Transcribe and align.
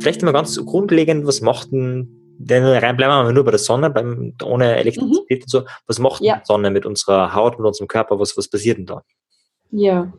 Vielleicht 0.00 0.22
mal 0.22 0.32
ganz 0.32 0.56
grundlegend, 0.64 1.26
was 1.26 1.42
macht 1.42 1.72
denn, 1.72 2.08
denn 2.38 2.64
rein 2.64 2.96
bleiben 2.96 3.26
wir 3.26 3.32
nur 3.32 3.44
bei 3.44 3.50
der 3.50 3.58
Sonne, 3.58 3.90
beim, 3.90 4.34
ohne 4.42 4.76
Elektrizität 4.76 5.40
mhm. 5.40 5.42
und 5.42 5.50
so, 5.50 5.62
was 5.86 5.98
macht 5.98 6.22
ja. 6.22 6.36
die 6.36 6.46
Sonne 6.46 6.70
mit 6.70 6.86
unserer 6.86 7.34
Haut, 7.34 7.58
mit 7.58 7.66
unserem 7.66 7.88
Körper, 7.88 8.18
was, 8.18 8.36
was 8.36 8.48
passiert 8.48 8.78
denn 8.78 8.86
da? 8.86 9.02
Ja, 9.70 10.10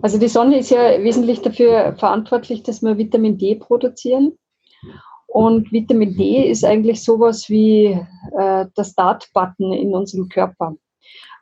also 0.00 0.18
die 0.18 0.28
Sonne 0.28 0.58
ist 0.58 0.70
ja 0.70 1.02
wesentlich 1.02 1.42
dafür 1.42 1.94
verantwortlich, 1.98 2.62
dass 2.62 2.82
wir 2.82 2.96
Vitamin 2.96 3.36
D 3.36 3.56
produzieren. 3.56 4.38
Und 5.26 5.70
Vitamin 5.72 6.16
D 6.16 6.48
ist 6.48 6.64
eigentlich 6.64 7.04
sowas 7.04 7.50
wie 7.50 7.86
äh, 8.38 8.66
der 8.76 8.84
Start-Button 8.84 9.72
in 9.72 9.94
unserem 9.94 10.28
Körper. 10.28 10.76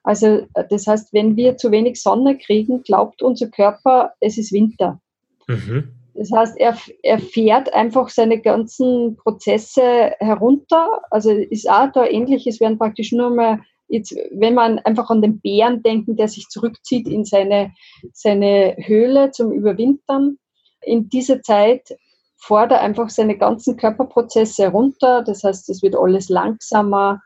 Also 0.04 0.46
das 0.68 0.86
heißt, 0.86 1.12
wenn 1.12 1.34
wir 1.34 1.56
zu 1.56 1.70
wenig 1.70 2.00
Sonne 2.00 2.38
kriegen, 2.38 2.82
glaubt 2.82 3.22
unser 3.22 3.48
Körper, 3.48 4.12
es 4.20 4.38
ist 4.38 4.52
Winter. 4.52 5.00
Mhm. 5.48 5.94
Das 6.14 6.30
heißt, 6.30 6.56
er, 6.58 6.76
er 7.02 7.18
fährt 7.18 7.72
einfach 7.74 8.08
seine 8.08 8.40
ganzen 8.40 9.16
Prozesse 9.16 10.12
herunter. 10.20 11.02
Also 11.10 11.30
ist 11.30 11.68
auch 11.68 11.90
da 11.92 12.06
ähnlich. 12.06 12.46
Es 12.46 12.60
werden 12.60 12.78
praktisch 12.78 13.10
nur 13.12 13.34
mal 13.34 13.60
jetzt, 13.88 14.14
wenn 14.30 14.54
man 14.54 14.78
einfach 14.80 15.10
an 15.10 15.22
den 15.22 15.40
Bären 15.40 15.82
denken, 15.82 16.16
der 16.16 16.28
sich 16.28 16.48
zurückzieht 16.48 17.08
in 17.08 17.24
seine, 17.24 17.72
seine 18.12 18.76
Höhle 18.78 19.32
zum 19.32 19.52
Überwintern. 19.52 20.38
In 20.82 21.08
dieser 21.08 21.42
Zeit 21.42 21.96
fordert 22.36 22.78
er 22.78 22.82
einfach 22.82 23.08
seine 23.08 23.36
ganzen 23.36 23.76
Körperprozesse 23.76 24.68
runter. 24.68 25.22
Das 25.22 25.42
heißt, 25.42 25.68
es 25.70 25.82
wird 25.82 25.96
alles 25.96 26.28
langsamer. 26.28 27.22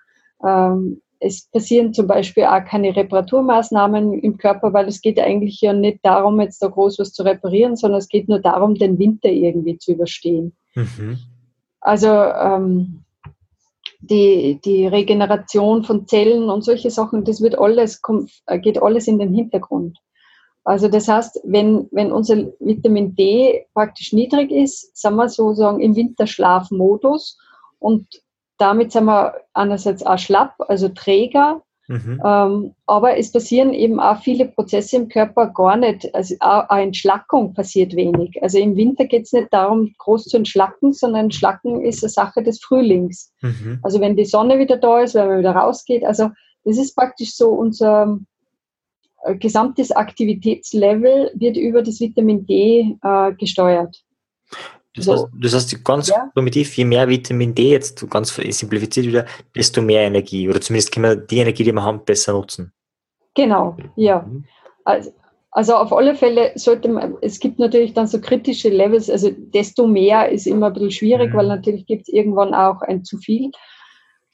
Ähm, 0.46 1.02
es 1.20 1.48
passieren 1.50 1.92
zum 1.92 2.06
Beispiel 2.06 2.44
auch 2.44 2.64
keine 2.64 2.94
Reparaturmaßnahmen 2.94 4.20
im 4.20 4.38
Körper, 4.38 4.72
weil 4.72 4.86
es 4.86 5.00
geht 5.00 5.18
eigentlich 5.18 5.60
ja 5.60 5.72
nicht 5.72 6.00
darum, 6.02 6.40
jetzt 6.40 6.62
da 6.62 6.68
groß 6.68 6.98
was 6.98 7.12
zu 7.12 7.24
reparieren, 7.24 7.76
sondern 7.76 7.98
es 7.98 8.08
geht 8.08 8.28
nur 8.28 8.38
darum, 8.38 8.74
den 8.74 8.98
Winter 8.98 9.28
irgendwie 9.28 9.78
zu 9.78 9.92
überstehen. 9.92 10.56
Mhm. 10.74 11.18
Also 11.80 12.08
ähm, 12.08 13.04
die, 14.00 14.60
die 14.64 14.86
Regeneration 14.86 15.84
von 15.84 16.06
Zellen 16.06 16.50
und 16.50 16.62
solche 16.62 16.90
Sachen, 16.90 17.24
das 17.24 17.40
wird 17.40 17.58
alles, 17.58 18.00
kommt, 18.00 18.30
geht 18.62 18.80
alles 18.80 19.08
in 19.08 19.18
den 19.18 19.34
Hintergrund. 19.34 19.98
Also 20.64 20.88
das 20.88 21.08
heißt, 21.08 21.40
wenn, 21.44 21.88
wenn 21.92 22.12
unser 22.12 22.36
Vitamin 22.60 23.14
D 23.14 23.66
praktisch 23.74 24.12
niedrig 24.12 24.50
ist, 24.50 24.96
sind 24.96 25.16
wir 25.16 25.28
sozusagen 25.28 25.80
im 25.80 25.96
Winterschlafmodus 25.96 27.38
und 27.78 28.06
damit 28.58 28.92
sind 28.92 29.04
wir 29.04 29.34
einerseits 29.54 30.04
auch 30.04 30.18
schlapp, 30.18 30.54
also 30.68 30.88
träger, 30.88 31.62
mhm. 31.86 32.20
ähm, 32.24 32.74
aber 32.86 33.16
es 33.16 33.32
passieren 33.32 33.72
eben 33.72 34.00
auch 34.00 34.20
viele 34.20 34.46
Prozesse 34.46 34.96
im 34.96 35.08
Körper 35.08 35.46
gar 35.46 35.76
nicht. 35.76 36.14
Also 36.14 36.34
auch 36.40 36.68
eine 36.68 36.88
Entschlackung 36.88 37.54
passiert 37.54 37.94
wenig. 37.94 38.42
Also 38.42 38.58
im 38.58 38.76
Winter 38.76 39.06
geht 39.06 39.22
es 39.22 39.32
nicht 39.32 39.52
darum, 39.52 39.94
groß 39.98 40.24
zu 40.24 40.36
entschlacken, 40.36 40.92
sondern 40.92 41.26
Entschlacken 41.26 41.82
ist 41.82 42.02
eine 42.02 42.10
Sache 42.10 42.42
des 42.42 42.60
Frühlings. 42.60 43.32
Mhm. 43.40 43.78
Also 43.82 44.00
wenn 44.00 44.16
die 44.16 44.24
Sonne 44.24 44.58
wieder 44.58 44.76
da 44.76 45.00
ist, 45.00 45.14
wenn 45.14 45.28
man 45.28 45.38
wieder 45.38 45.52
rausgeht. 45.52 46.04
Also 46.04 46.30
das 46.64 46.76
ist 46.76 46.94
praktisch 46.94 47.34
so 47.34 47.50
unser 47.50 48.18
äh, 49.22 49.36
gesamtes 49.36 49.92
Aktivitätslevel 49.92 51.30
wird 51.34 51.56
über 51.56 51.82
das 51.82 52.00
Vitamin 52.00 52.46
D 52.46 52.96
äh, 53.02 53.32
gesteuert. 53.34 54.02
Das, 54.94 55.04
so. 55.04 55.12
heißt, 55.12 55.26
das 55.40 55.54
heißt, 55.54 55.84
ganz 55.84 56.08
ja. 56.08 56.30
primitiv, 56.34 56.76
je 56.76 56.84
mehr 56.84 57.08
Vitamin 57.08 57.54
D, 57.54 57.70
jetzt 57.70 58.08
ganz 58.10 58.34
simplifiziert 58.34 59.06
wieder, 59.06 59.26
desto 59.54 59.82
mehr 59.82 60.02
Energie. 60.02 60.48
Oder 60.48 60.60
zumindest 60.60 60.92
können 60.92 61.04
wir 61.04 61.16
die 61.16 61.38
Energie, 61.38 61.64
die 61.64 61.72
wir 61.72 61.82
haben, 61.82 62.04
besser 62.04 62.32
nutzen. 62.32 62.72
Genau, 63.34 63.76
ja. 63.96 64.28
Also, 64.84 65.12
also 65.50 65.74
auf 65.74 65.92
alle 65.92 66.14
Fälle 66.14 66.52
sollte 66.56 66.88
man, 66.88 67.16
es 67.20 67.40
gibt 67.40 67.58
natürlich 67.58 67.94
dann 67.94 68.06
so 68.06 68.20
kritische 68.20 68.68
Levels, 68.68 69.08
also 69.08 69.30
desto 69.32 69.86
mehr 69.86 70.28
ist 70.30 70.46
immer 70.46 70.66
ein 70.66 70.72
bisschen 70.72 70.90
schwierig, 70.90 71.32
mhm. 71.32 71.36
weil 71.36 71.46
natürlich 71.46 71.86
gibt 71.86 72.02
es 72.02 72.08
irgendwann 72.08 72.54
auch 72.54 72.82
ein 72.82 73.04
zu 73.04 73.18
viel. 73.18 73.50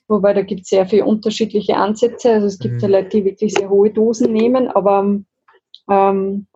Wobei 0.09 0.35
da 0.35 0.43
gibt 0.43 0.63
es 0.63 0.69
sehr 0.69 0.87
viele 0.87 1.05
unterschiedliche 1.05 1.77
Ansätze. 1.77 2.33
Also 2.33 2.47
es 2.47 2.59
gibt 2.59 2.83
mhm. 2.83 2.91
Leute, 2.91 3.09
die 3.09 3.25
wirklich 3.25 3.55
sehr 3.55 3.71
hohe 3.71 3.91
Dosen 3.91 4.33
nehmen, 4.33 4.69
aber 4.69 5.19
ähm, 5.91 6.47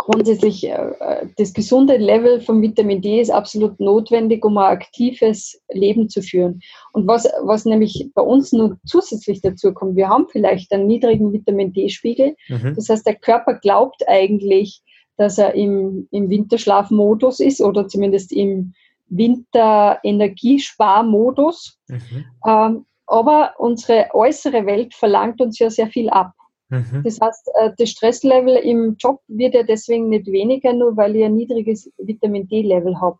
grundsätzlich 0.00 0.66
äh, 0.66 1.26
das 1.36 1.52
gesunde 1.52 1.98
Level 1.98 2.40
von 2.40 2.62
Vitamin 2.62 3.02
D 3.02 3.20
ist 3.20 3.30
absolut 3.30 3.78
notwendig, 3.78 4.42
um 4.46 4.56
ein 4.56 4.72
aktives 4.72 5.60
Leben 5.70 6.08
zu 6.08 6.22
führen. 6.22 6.62
Und 6.92 7.06
was, 7.06 7.28
was 7.42 7.66
nämlich 7.66 8.10
bei 8.14 8.22
uns 8.22 8.50
nur 8.52 8.78
zusätzlich 8.86 9.42
dazu 9.42 9.74
kommt, 9.74 9.96
wir 9.96 10.08
haben 10.08 10.26
vielleicht 10.30 10.72
einen 10.72 10.86
niedrigen 10.86 11.34
Vitamin 11.34 11.74
D-Spiegel. 11.74 12.34
Mhm. 12.48 12.72
Das 12.76 12.88
heißt, 12.88 13.06
der 13.06 13.16
Körper 13.16 13.52
glaubt 13.54 14.08
eigentlich, 14.08 14.80
dass 15.18 15.36
er 15.36 15.54
im, 15.54 16.08
im 16.10 16.30
Winterschlafmodus 16.30 17.40
ist 17.40 17.60
oder 17.60 17.86
zumindest 17.86 18.32
im 18.32 18.72
Winterenergiesparmodus. 19.08 21.78
Mhm. 21.88 22.24
Ähm, 22.46 22.86
aber 23.06 23.52
unsere 23.58 24.06
äußere 24.14 24.64
Welt 24.64 24.94
verlangt 24.94 25.42
uns 25.42 25.58
ja 25.58 25.68
sehr 25.68 25.88
viel 25.88 26.08
ab. 26.08 26.32
Mhm. 26.70 27.02
Das 27.04 27.20
heißt, 27.20 27.50
äh, 27.60 27.70
das 27.76 27.90
Stresslevel 27.90 28.56
im 28.56 28.96
Job 28.98 29.20
wird 29.28 29.54
ja 29.54 29.62
deswegen 29.62 30.08
nicht 30.08 30.26
weniger, 30.26 30.72
nur 30.72 30.96
weil 30.96 31.16
ich 31.16 31.24
ein 31.24 31.34
niedriges 31.34 31.90
Vitamin 31.98 32.48
D-Level 32.48 33.00
habe. 33.00 33.18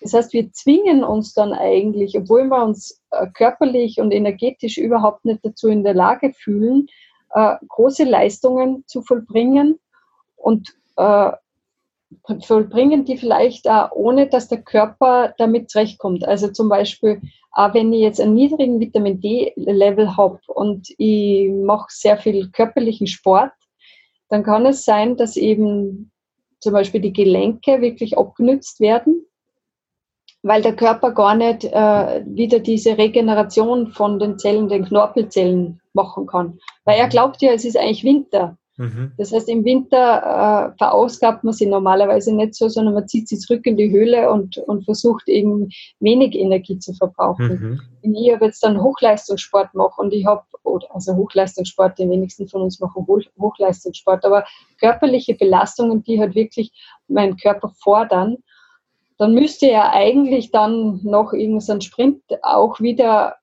Das 0.00 0.14
heißt, 0.14 0.32
wir 0.32 0.52
zwingen 0.52 1.02
uns 1.02 1.34
dann 1.34 1.52
eigentlich, 1.52 2.16
obwohl 2.16 2.44
wir 2.44 2.62
uns 2.62 3.02
äh, 3.10 3.26
körperlich 3.34 3.98
und 3.98 4.12
energetisch 4.12 4.78
überhaupt 4.78 5.24
nicht 5.24 5.44
dazu 5.44 5.68
in 5.68 5.82
der 5.82 5.94
Lage 5.94 6.32
fühlen, 6.32 6.86
äh, 7.34 7.56
große 7.68 8.04
Leistungen 8.04 8.84
zu 8.86 9.02
vollbringen 9.02 9.78
und 10.36 10.76
vollbringen 12.44 13.04
die 13.04 13.16
vielleicht 13.16 13.68
auch 13.68 13.92
ohne, 13.92 14.28
dass 14.28 14.48
der 14.48 14.62
Körper 14.62 15.34
damit 15.38 15.70
zurechtkommt. 15.70 16.24
Also 16.24 16.48
zum 16.48 16.68
Beispiel 16.68 17.20
auch 17.56 17.72
wenn 17.72 17.90
ich 17.94 18.02
jetzt 18.02 18.20
einen 18.20 18.34
niedrigen 18.34 18.80
Vitamin 18.80 19.18
D-Level 19.18 20.14
habe 20.14 20.38
und 20.48 20.88
ich 20.98 21.50
mache 21.50 21.86
sehr 21.88 22.18
viel 22.18 22.50
körperlichen 22.50 23.06
Sport, 23.06 23.50
dann 24.28 24.42
kann 24.42 24.66
es 24.66 24.84
sein, 24.84 25.16
dass 25.16 25.36
eben 25.36 26.12
zum 26.60 26.74
Beispiel 26.74 27.00
die 27.00 27.14
Gelenke 27.14 27.80
wirklich 27.80 28.18
abgenützt 28.18 28.78
werden, 28.78 29.24
weil 30.42 30.60
der 30.60 30.76
Körper 30.76 31.12
gar 31.12 31.34
nicht 31.34 31.64
äh, 31.64 32.22
wieder 32.26 32.58
diese 32.58 32.98
Regeneration 32.98 33.88
von 33.88 34.18
den 34.18 34.38
Zellen, 34.38 34.68
den 34.68 34.84
Knorpelzellen 34.84 35.80
machen 35.94 36.26
kann. 36.26 36.58
Weil 36.84 36.98
er 36.98 37.08
glaubt 37.08 37.40
ja, 37.40 37.52
es 37.52 37.64
ist 37.64 37.78
eigentlich 37.78 38.04
Winter. 38.04 38.58
Mhm. 38.76 39.12
Das 39.16 39.32
heißt, 39.32 39.48
im 39.48 39.64
Winter 39.64 40.74
äh, 40.74 40.78
verausgabt 40.78 41.44
man 41.44 41.54
sie 41.54 41.66
normalerweise 41.66 42.34
nicht 42.34 42.54
so, 42.54 42.68
sondern 42.68 42.94
man 42.94 43.08
zieht 43.08 43.28
sie 43.28 43.38
zurück 43.38 43.64
in 43.66 43.76
die 43.76 43.90
Höhle 43.90 44.30
und, 44.30 44.58
und 44.58 44.84
versucht 44.84 45.28
eben 45.28 45.70
wenig 46.00 46.34
Energie 46.34 46.78
zu 46.78 46.92
verbrauchen. 46.92 47.48
Mhm. 47.48 47.80
Wenn 48.02 48.14
ich 48.14 48.34
aber 48.34 48.46
jetzt 48.46 48.62
dann 48.62 48.82
Hochleistungssport 48.82 49.74
mache 49.74 50.00
und 50.00 50.12
ich 50.12 50.26
habe, 50.26 50.42
also 50.90 51.16
Hochleistungssport, 51.16 51.98
die 51.98 52.08
wenigsten 52.08 52.48
von 52.48 52.62
uns 52.62 52.78
machen 52.78 53.06
Hochleistungssport, 53.38 54.24
aber 54.24 54.44
körperliche 54.78 55.34
Belastungen, 55.34 56.02
die 56.02 56.20
halt 56.20 56.34
wirklich 56.34 56.70
meinen 57.08 57.36
Körper 57.36 57.72
fordern, 57.82 58.36
dann 59.18 59.32
müsste 59.32 59.70
er 59.70 59.92
eigentlich 59.92 60.50
dann 60.50 61.00
noch 61.02 61.32
irgendeinen 61.32 61.80
Sprint 61.80 62.22
auch 62.42 62.78
wieder 62.80 63.36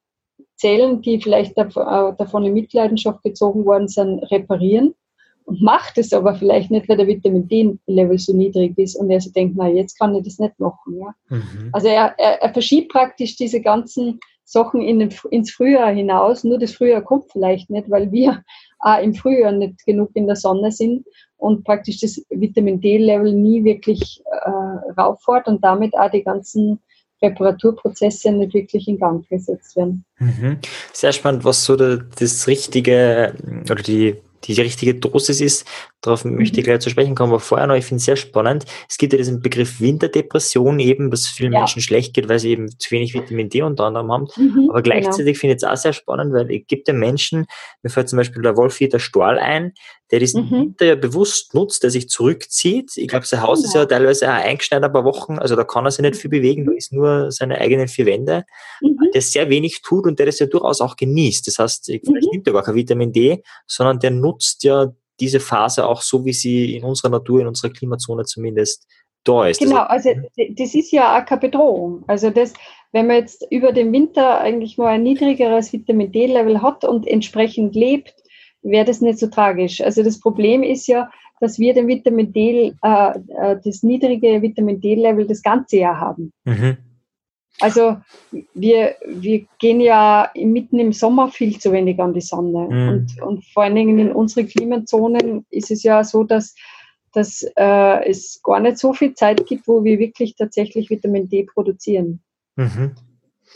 Zellen, 0.56 1.02
die 1.02 1.20
vielleicht 1.20 1.58
äh, 1.58 1.66
davon 1.74 2.46
in 2.46 2.54
Mitleidenschaft 2.54 3.24
gezogen 3.24 3.66
worden 3.66 3.88
sind, 3.88 4.20
reparieren 4.30 4.94
und 5.46 5.62
macht 5.62 5.98
es 5.98 6.14
aber 6.14 6.36
vielleicht 6.36 6.72
nicht, 6.72 6.88
weil 6.88 6.98
der 6.98 7.08
Vitamin 7.08 7.48
D-Level 7.48 8.18
so 8.18 8.36
niedrig 8.36 8.78
ist 8.78 8.96
und 8.96 9.10
er 9.10 9.22
sich 9.22 9.34
denkt, 9.34 9.56
na, 9.58 9.68
jetzt 9.68 9.98
kann 10.00 10.16
ich 10.16 10.24
das 10.24 10.40
nicht 10.40 10.60
machen. 10.60 11.00
Ja? 11.00 11.14
Mhm. 11.30 11.70
Also 11.72 11.88
er, 11.88 12.14
er, 12.18 12.42
er, 12.42 12.54
verschiebt 12.54 12.92
praktisch 12.92 13.36
diese 13.36 13.62
ganzen 13.62 14.20
Sachen 14.46 14.82
in 14.82 15.00
den, 15.00 15.14
ins 15.32 15.52
Frühjahr 15.52 15.92
hinaus. 15.92 16.44
Nur 16.44 16.60
das 16.60 16.74
Frühjahr 16.74 17.02
kommt 17.02 17.32
vielleicht 17.32 17.70
nicht, 17.70 17.90
weil 17.90 18.12
wir 18.12 18.44
auch 18.80 19.02
im 19.02 19.14
Frühjahr 19.14 19.52
nicht 19.52 19.86
genug 19.86 20.12
in 20.14 20.28
der 20.28 20.36
Sonne 20.36 20.72
sind 20.72 21.06
und 21.38 21.64
praktisch 21.64 22.00
das 22.00 22.22
Vitamin 22.30 22.80
D-Level 22.80 23.34
nie 23.34 23.64
wirklich 23.64 24.22
äh, 24.26 24.92
rauffährt 25.00 25.48
und 25.48 25.64
damit 25.64 25.94
auch 25.98 26.12
die 26.12 26.24
ganzen 26.24 26.80
Reparaturprozesse 27.22 28.32
nicht 28.32 28.54
wirklich 28.54 28.88
in 28.88 29.00
Gang 29.00 29.28
gesetzt 29.30 29.76
werden. 29.76 30.06
Mhm. 30.20 30.58
Sehr 30.92 31.14
spannend, 31.14 31.46
was 31.46 31.64
so 31.64 31.76
das 31.76 32.48
richtige 32.48 33.34
oder 33.70 33.82
die 33.82 34.18
die 34.46 34.60
richtige 34.60 34.96
Dosis 34.96 35.42
ist. 35.42 35.68
Darauf 36.02 36.26
mhm. 36.26 36.36
möchte 36.36 36.60
ich 36.60 36.66
gleich 36.66 36.80
zu 36.80 36.90
sprechen 36.90 37.16
kommen. 37.16 37.32
Aber 37.32 37.40
vorher 37.40 37.68
noch, 37.68 37.76
ich 37.76 37.86
finde 37.86 38.00
es 38.00 38.06
sehr 38.06 38.16
spannend. 38.16 38.66
Es 38.90 38.98
gibt 38.98 39.14
ja 39.14 39.18
diesen 39.18 39.42
Begriff 39.42 39.80
Winterdepression 39.80 40.80
eben, 40.80 41.12
was 41.12 41.28
vielen 41.28 41.54
ja. 41.54 41.60
Menschen 41.60 41.82
schlecht 41.82 42.14
geht, 42.14 42.30
weil 42.30 42.40
sie 42.40 42.52
eben 42.52 42.70
zu 42.78 42.92
wenig 42.92 43.14
Vitamin 43.14 43.50
D 43.50 43.62
unter 43.62 43.86
anderem 43.86 44.12
haben. 44.12 44.28
Mhm, 44.36 44.70
Aber 44.70 44.82
gleichzeitig 44.82 45.34
genau. 45.34 45.40
finde 45.40 45.56
ich 45.56 45.64
es 45.64 45.64
auch 45.64 45.78
sehr 45.78 45.94
spannend, 45.94 46.34
weil 46.34 46.52
es 46.52 46.68
gibt 46.68 46.88
ja 46.88 46.94
Menschen, 46.94 47.46
mir 47.82 47.90
fällt 47.90 48.10
zum 48.10 48.18
Beispiel 48.18 48.42
der 48.42 48.58
Wolfieter 48.58 49.00
Stahl 49.00 49.40
ein, 49.40 49.74
der 50.14 50.20
diesen 50.20 50.46
mhm. 50.46 50.52
Winter 50.52 50.86
ja 50.86 50.94
bewusst 50.94 51.56
nutzt, 51.56 51.82
der 51.82 51.90
sich 51.90 52.08
zurückzieht. 52.08 52.92
Ich 52.98 53.08
glaube, 53.08 53.26
sein 53.26 53.42
Haus 53.42 53.58
genau. 53.58 53.68
ist 53.68 53.74
ja 53.74 53.86
teilweise 53.88 54.30
auch 54.30 54.34
eingeschneit 54.34 54.84
ein 54.84 54.94
paar 54.94 55.06
Wochen, 55.06 55.40
also 55.40 55.56
da 55.56 55.64
kann 55.64 55.86
er 55.86 55.92
sich 55.92 56.04
nicht 56.04 56.18
viel 56.18 56.30
bewegen, 56.30 56.68
da 56.68 56.72
ist 56.72 56.94
nur 56.94 57.32
seine 57.32 57.58
eigenen 57.60 57.88
vier 57.88 58.06
Wände, 58.06 58.44
mhm. 58.80 59.10
der 59.12 59.24
sehr 59.24 59.50
wenig 59.50 59.82
tut 59.82 60.06
und 60.06 60.20
der 60.20 60.28
das 60.28 60.38
ja 60.38 60.46
durchaus 60.46 60.82
auch 60.82 60.98
genießt. 60.98 61.48
Das 61.48 61.58
heißt, 61.58 61.86
vielleicht 61.86 62.06
mhm. 62.06 62.30
nimmt 62.32 62.46
er 62.46 62.54
gar 62.54 62.62
kein 62.62 62.76
Vitamin 62.76 63.12
D, 63.12 63.42
sondern 63.66 63.98
der 63.98 64.12
nutzt 64.12 64.64
ja 64.64 64.94
diese 65.20 65.40
Phase 65.40 65.88
auch 65.88 66.04
so, 66.04 66.24
wie 66.26 66.34
sie 66.34 66.76
in 66.76 66.84
unserer 66.84 67.10
Natur, 67.10 67.42
in 67.42 67.48
unserer 67.48 67.72
Klimazone 67.72 68.26
zumindest 68.26 68.86
da 69.24 69.48
ist. 69.48 69.62
Genau, 69.62 69.82
also 69.82 70.12
das 70.36 70.76
ist 70.76 70.92
ja 70.92 71.20
auch 71.20 71.26
keine 71.26 71.42
Bedrohung. 71.42 72.04
Also 72.06 72.30
das, 72.30 72.54
wenn 72.92 73.08
man 73.08 73.16
jetzt 73.16 73.48
über 73.50 73.72
den 73.72 73.92
Winter 73.92 74.40
eigentlich 74.42 74.78
mal 74.78 74.90
ein 74.90 75.02
niedrigeres 75.02 75.74
Vitamin 75.74 76.12
D-Level 76.12 76.62
hat 76.62 76.86
und 76.86 77.08
entsprechend 77.08 77.74
lebt, 77.74 78.14
wäre 78.64 78.86
das 78.86 79.02
nicht 79.02 79.20
so 79.20 79.28
tragisch. 79.28 79.82
Also 79.82 80.04
das 80.04 80.20
Problem 80.20 80.64
ist 80.64 80.88
ja, 80.88 81.10
dass 81.40 81.60
wir 81.60 81.74
den 81.74 81.88
Vitamin 81.88 82.32
D, 82.32 82.74
äh, 82.82 83.10
äh 83.18 83.60
das 83.64 83.84
niedrige 83.84 84.42
Vitamin 84.42 84.80
D-Level 84.80 85.28
das 85.28 85.42
ganze 85.42 85.78
Jahr 85.78 86.00
haben. 86.00 86.32
Mhm. 86.46 86.78
Also 87.60 87.98
wir, 88.54 88.96
wir 89.06 89.46
gehen 89.60 89.80
ja 89.80 90.32
mitten 90.36 90.80
im 90.80 90.92
Sommer 90.92 91.30
viel 91.30 91.60
zu 91.60 91.72
wenig 91.72 92.00
an 92.00 92.14
die 92.14 92.22
Sonne. 92.22 92.68
Mhm. 92.70 92.90
Und, 92.90 93.22
und 93.22 93.46
vor 93.46 93.64
allen 93.64 93.76
Dingen 93.76 94.00
in 94.00 94.12
unseren 94.12 94.48
Klimazonen 94.48 95.46
ist 95.50 95.70
es 95.70 95.84
ja 95.84 96.04
so, 96.04 96.24
dass, 96.24 96.56
dass 97.14 97.44
äh, 97.56 98.10
es 98.10 98.42
gar 98.44 98.60
nicht 98.60 98.80
so 98.80 98.94
viel 98.94 99.14
Zeit 99.14 99.46
gibt, 99.46 99.68
wo 99.68 99.84
wir 99.84 100.00
wirklich 100.00 100.36
tatsächlich 100.36 100.90
Vitamin 100.90 101.30
D 101.30 101.44
produzieren. 101.44 102.22
Mhm. 102.56 102.96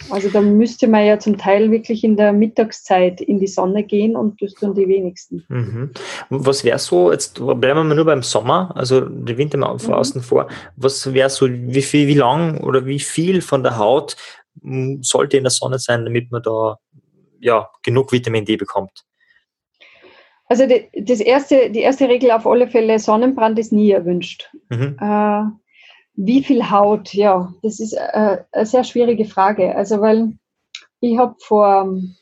Also 0.10 0.30
da 0.30 0.42
müsste 0.42 0.88
man 0.88 1.06
ja 1.06 1.20
zum 1.20 1.38
Teil 1.38 1.72
wirklich 1.72 2.04
in 2.04 2.18
der 2.18 2.32
Mittagszeit 2.32 3.20
in 3.20 3.40
die 3.40 3.48
Sonne 3.48 3.84
gehen 3.84 4.16
und 4.16 4.42
das 4.42 4.54
tun 4.54 4.74
die 4.74 4.88
wenigsten. 4.88 5.44
Mhm. 5.50 5.92
Was 6.30 6.64
wäre 6.64 6.80
so, 6.80 7.12
jetzt 7.12 7.36
bleiben 7.36 7.62
wir 7.62 7.84
mal 7.84 7.96
nur 7.96 8.06
beim 8.06 8.24
Sommer, 8.24 8.72
also 8.76 9.02
der 9.02 9.38
Winter 9.38 9.58
mal 9.58 9.76
mhm. 9.76 9.94
außen 9.94 10.22
vor, 10.22 10.48
was 10.76 11.14
wäre 11.14 11.30
so, 11.30 11.48
wie 11.50 11.82
viel, 11.82 12.08
wie 12.08 12.14
lang 12.14 12.64
oder 12.64 12.86
wie 12.86 13.00
viel 13.00 13.42
von 13.42 13.64
der 13.64 13.78
Haut 13.78 14.16
hm, 14.62 15.04
sollte 15.04 15.38
in 15.38 15.44
der 15.44 15.52
Sonne 15.52 15.80
sein, 15.80 16.06
damit 16.06 16.32
man 16.32 16.42
da 16.42 16.78
ja, 17.40 17.70
genug 17.84 18.12
Vitamin 18.12 18.46
D 18.46 18.56
bekommt? 18.56 19.04
Also 20.50 20.66
die, 20.66 20.90
das 21.02 21.20
erste, 21.20 21.70
die 21.72 21.82
erste 21.82 22.08
Regel 22.08 22.32
auf 22.32 22.48
alle 22.48 22.68
Fälle, 22.68 23.00
Sonnenbrand 23.00 23.60
ist 23.60 23.74
nie 23.74 23.92
erwünscht. 23.92 24.50
Mhm. 24.70 24.98
Äh, 25.00 25.44
wie 26.18 26.44
viel 26.44 26.70
Haut? 26.70 27.14
Ja, 27.14 27.54
das 27.62 27.80
ist 27.80 27.94
äh, 27.94 28.40
eine 28.52 28.66
sehr 28.66 28.84
schwierige 28.84 29.26
Frage. 29.26 29.76
Also, 29.76 30.02
weil 30.02 30.34
ich 31.00 31.18
habe 31.18 31.36
vor 31.40 31.84
ähm, 31.84 32.16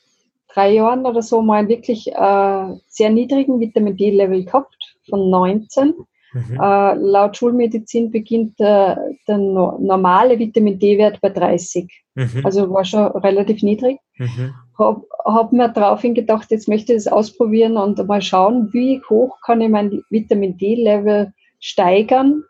drei 0.53 0.73
Jahren 0.73 1.05
oder 1.05 1.21
so 1.21 1.41
mal 1.41 1.67
wirklich 1.67 2.07
äh, 2.07 2.75
sehr 2.87 3.09
niedrigen 3.09 3.59
Vitamin 3.59 3.97
D-Level 3.97 4.43
gehabt, 4.45 4.77
von 5.09 5.29
19. 5.29 5.93
Mhm. 6.33 6.59
Äh, 6.61 6.93
laut 6.95 7.37
Schulmedizin 7.37 8.11
beginnt 8.11 8.59
äh, 8.59 8.95
der 9.27 9.37
no 9.37 9.77
normale 9.79 10.37
Vitamin 10.37 10.77
D-Wert 10.77 11.21
bei 11.21 11.29
30. 11.29 11.89
Mhm. 12.15 12.41
Also 12.43 12.69
war 12.73 12.83
schon 12.83 13.05
relativ 13.05 13.63
niedrig. 13.63 13.99
Mhm. 14.17 14.53
Habe 14.77 15.03
hab 15.23 15.53
mir 15.53 15.69
daraufhin 15.69 16.13
gedacht, 16.13 16.51
jetzt 16.51 16.67
möchte 16.67 16.91
ich 16.91 17.05
das 17.05 17.11
ausprobieren 17.11 17.77
und 17.77 18.05
mal 18.05 18.21
schauen, 18.21 18.73
wie 18.73 19.01
hoch 19.09 19.37
kann 19.45 19.61
ich 19.61 19.69
mein 19.69 20.03
Vitamin 20.09 20.57
D-Level 20.57 21.31
steigern, 21.61 22.43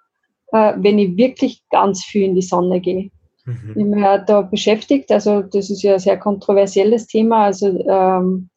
äh, 0.51 0.73
wenn 0.77 0.99
ich 0.99 1.17
wirklich 1.17 1.63
ganz 1.69 2.03
viel 2.03 2.23
in 2.23 2.35
die 2.35 2.41
Sonne 2.41 2.79
gehe. 2.79 3.11
Mhm. 3.45 3.69
Ich 3.69 3.75
bin 3.75 3.99
ja 3.99 4.17
da 4.17 4.41
beschäftigt, 4.41 5.11
also 5.11 5.41
das 5.41 5.69
ist 5.69 5.83
ja 5.83 5.93
ein 5.93 5.99
sehr 5.99 6.17
kontroversielles 6.17 7.07
Thema. 7.07 7.45
Also 7.45 7.67
ähm, 7.87 8.49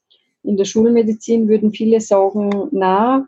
in 0.42 0.56
der 0.56 0.64
Schulmedizin 0.64 1.48
würden 1.48 1.72
viele 1.72 2.00
sagen, 2.00 2.68
na, 2.72 3.26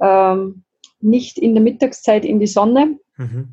ähm, 0.00 0.64
nicht 1.00 1.38
in 1.38 1.54
der 1.54 1.62
Mittagszeit 1.62 2.24
in 2.24 2.40
die 2.40 2.46
Sonne, 2.46 2.98
mhm. 3.16 3.48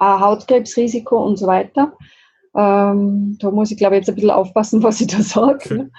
Hautkrebsrisiko 0.00 1.24
und 1.24 1.38
so 1.38 1.46
weiter. 1.46 1.92
Ähm, 2.54 3.36
da 3.40 3.50
muss 3.50 3.70
ich, 3.70 3.76
glaube 3.76 3.94
ich, 3.94 4.00
jetzt 4.00 4.08
ein 4.08 4.14
bisschen 4.14 4.30
aufpassen, 4.30 4.82
was 4.82 5.00
ich 5.00 5.08
da 5.08 5.22
sage. 5.22 5.74
Mhm. 5.74 5.90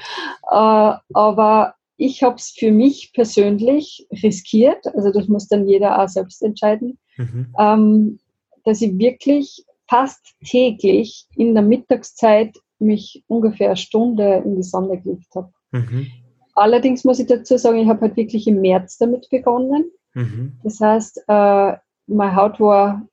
Äh, 0.49 0.93
aber 1.13 1.73
ich 1.99 2.23
habe 2.23 2.35
es 2.35 2.51
für 2.57 2.71
mich 2.71 3.11
persönlich 3.13 4.07
riskiert, 4.23 4.87
also 4.95 5.11
das 5.11 5.27
muss 5.27 5.49
dann 5.49 5.67
jeder 5.67 6.01
auch 6.01 6.07
selbst 6.07 6.41
entscheiden, 6.41 6.97
mhm. 7.17 7.53
ähm, 7.59 8.19
dass 8.63 8.81
ich 8.81 8.97
wirklich 8.97 9.65
fast 9.87 10.33
täglich 10.45 11.27
in 11.35 11.53
der 11.53 11.63
Mittagszeit 11.63 12.55
mich 12.79 13.23
ungefähr 13.27 13.67
eine 13.67 13.77
Stunde 13.77 14.41
in 14.45 14.55
die 14.55 14.63
Sonne 14.63 15.01
gelegt 15.01 15.35
habe. 15.35 15.51
Mhm. 15.71 16.07
Allerdings 16.55 17.03
muss 17.03 17.19
ich 17.19 17.27
dazu 17.27 17.57
sagen, 17.57 17.79
ich 17.79 17.87
habe 17.87 18.01
halt 18.01 18.15
wirklich 18.15 18.47
im 18.47 18.61
März 18.61 18.97
damit 18.97 19.29
begonnen. 19.29 19.91
Mhm. 20.13 20.53
Das 20.63 20.79
heißt, 20.79 21.23
äh, 21.27 21.73
meine 22.07 22.35
Haut 22.35 22.59
war 22.61 23.05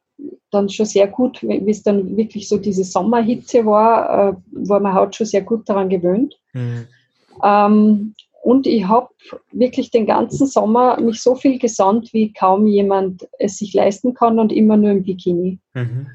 dann 0.51 0.69
schon 0.69 0.87
sehr 0.87 1.09
gut, 1.09 1.43
wie 1.43 1.71
es 1.71 1.83
dann 1.83 2.17
wirklich 2.17 2.49
so 2.49 2.57
diese 2.57 2.85
Sommerhitze 2.85 3.67
war, 3.67 4.31
äh, 4.31 4.35
war 4.53 4.81
meine 4.81 4.95
Haut 4.95 5.17
schon 5.17 5.27
sehr 5.27 5.43
gut 5.43 5.69
daran 5.69 5.89
gewöhnt. 5.89 6.39
Mhm. 6.53 6.87
Ähm, 7.43 8.15
und 8.47 8.69
ich 8.69 8.87
habe 8.87 9.09
wirklich 9.51 9.91
den 9.91 10.07
ganzen 10.07 10.47
Sommer 10.47 11.01
mich 11.01 11.21
so 11.21 11.35
viel 11.35 11.59
gesandt, 11.59 12.13
wie 12.13 12.33
kaum 12.33 12.69
jemand 12.69 13.27
es 13.41 13.59
sich 13.59 13.75
leisten 13.75 14.15
kann 14.15 14.39
und 14.39 14.53
immer 14.53 14.77
nur 14.77 14.93
im 14.93 15.03
Bikini. 15.03 15.59
Mhm. 15.75 16.07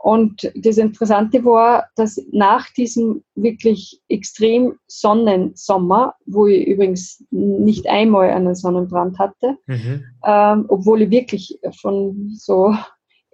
Und 0.00 0.52
das 0.54 0.78
Interessante 0.78 1.44
war, 1.44 1.88
dass 1.96 2.24
nach 2.30 2.70
diesem 2.74 3.24
wirklich 3.34 4.00
extrem 4.08 4.74
Sonnensommer, 4.86 6.14
wo 6.26 6.46
ich 6.46 6.64
übrigens 6.64 7.24
nicht 7.32 7.88
einmal 7.88 8.30
einen 8.30 8.54
Sonnenbrand 8.54 9.18
hatte, 9.18 9.56
mhm. 9.66 10.04
ähm, 10.24 10.66
obwohl 10.68 11.02
ich 11.02 11.10
wirklich 11.10 11.58
von 11.80 12.30
so 12.36 12.72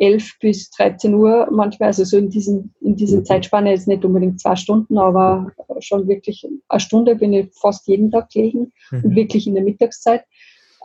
11 0.00 0.38
bis 0.41 0.70
13 0.70 1.14
Uhr 1.14 1.49
manchmal, 1.50 1.88
also 1.88 2.05
so 2.05 2.17
in, 2.17 2.31
diesen, 2.31 2.75
in 2.81 2.97
dieser 2.97 3.23
Zeitspanne 3.23 3.70
jetzt 3.70 3.87
nicht 3.87 4.05
unbedingt 4.05 4.41
zwei 4.41 4.56
Stunden, 4.56 4.97
aber 4.97 5.52
schon 5.81 6.08
wirklich 6.08 6.47
eine 6.69 6.81
Stunde 6.81 7.17
bin 7.17 7.32
ich 7.35 7.50
fast 7.52 7.87
jeden 7.87 8.11
Tag 8.11 8.31
gelegen 8.31 8.73
mhm. 8.91 9.05
und 9.05 9.14
wirklich 9.14 9.47
in 9.47 9.55
der 9.55 9.62
Mittagszeit, 9.62 10.23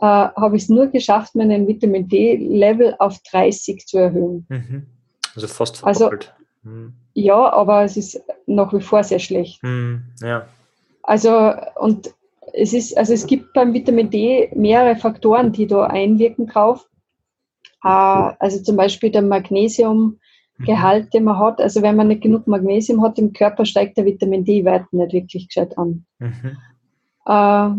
äh, 0.00 0.04
habe 0.04 0.56
ich 0.56 0.64
es 0.64 0.68
nur 0.68 0.88
geschafft, 0.88 1.34
meinen 1.34 1.66
Vitamin 1.66 2.08
D-Level 2.08 2.96
auf 2.98 3.18
30 3.30 3.86
zu 3.86 3.98
erhöhen. 3.98 4.46
Mhm. 4.50 4.86
Also 5.34 5.48
fast 5.48 5.78
verdoppelt. 5.78 6.34
Also, 6.62 6.76
mhm. 6.76 6.92
Ja, 7.14 7.52
aber 7.52 7.84
es 7.84 7.96
ist 7.96 8.22
nach 8.46 8.72
wie 8.74 8.82
vor 8.82 9.02
sehr 9.02 9.18
schlecht. 9.18 9.62
Mhm. 9.62 10.02
Ja. 10.20 10.46
Also, 11.02 11.54
und 11.76 12.14
es 12.52 12.74
ist, 12.74 12.96
also 12.98 13.14
es 13.14 13.26
gibt 13.26 13.54
beim 13.54 13.72
Vitamin 13.72 14.10
D 14.10 14.50
mehrere 14.54 14.96
Faktoren, 14.96 15.52
die 15.52 15.66
da 15.66 15.86
einwirken 15.86 16.46
drauf. 16.46 16.86
Äh, 17.86 18.34
also 18.40 18.62
zum 18.62 18.76
Beispiel 18.76 19.10
der 19.10 19.22
Magnesiumgehalt, 19.22 21.04
mhm. 21.04 21.10
den 21.12 21.24
man 21.24 21.38
hat. 21.38 21.60
Also 21.60 21.82
wenn 21.82 21.96
man 21.96 22.08
nicht 22.08 22.22
genug 22.22 22.46
Magnesium 22.48 23.02
hat 23.02 23.18
im 23.18 23.32
Körper, 23.32 23.64
steigt 23.64 23.96
der 23.96 24.04
Vitamin 24.04 24.44
D-Wert 24.44 24.92
nicht 24.92 25.12
wirklich 25.12 25.48
gescheit 25.48 25.78
an. 25.78 26.04
Mhm. 26.18 26.56
Äh, 27.26 27.70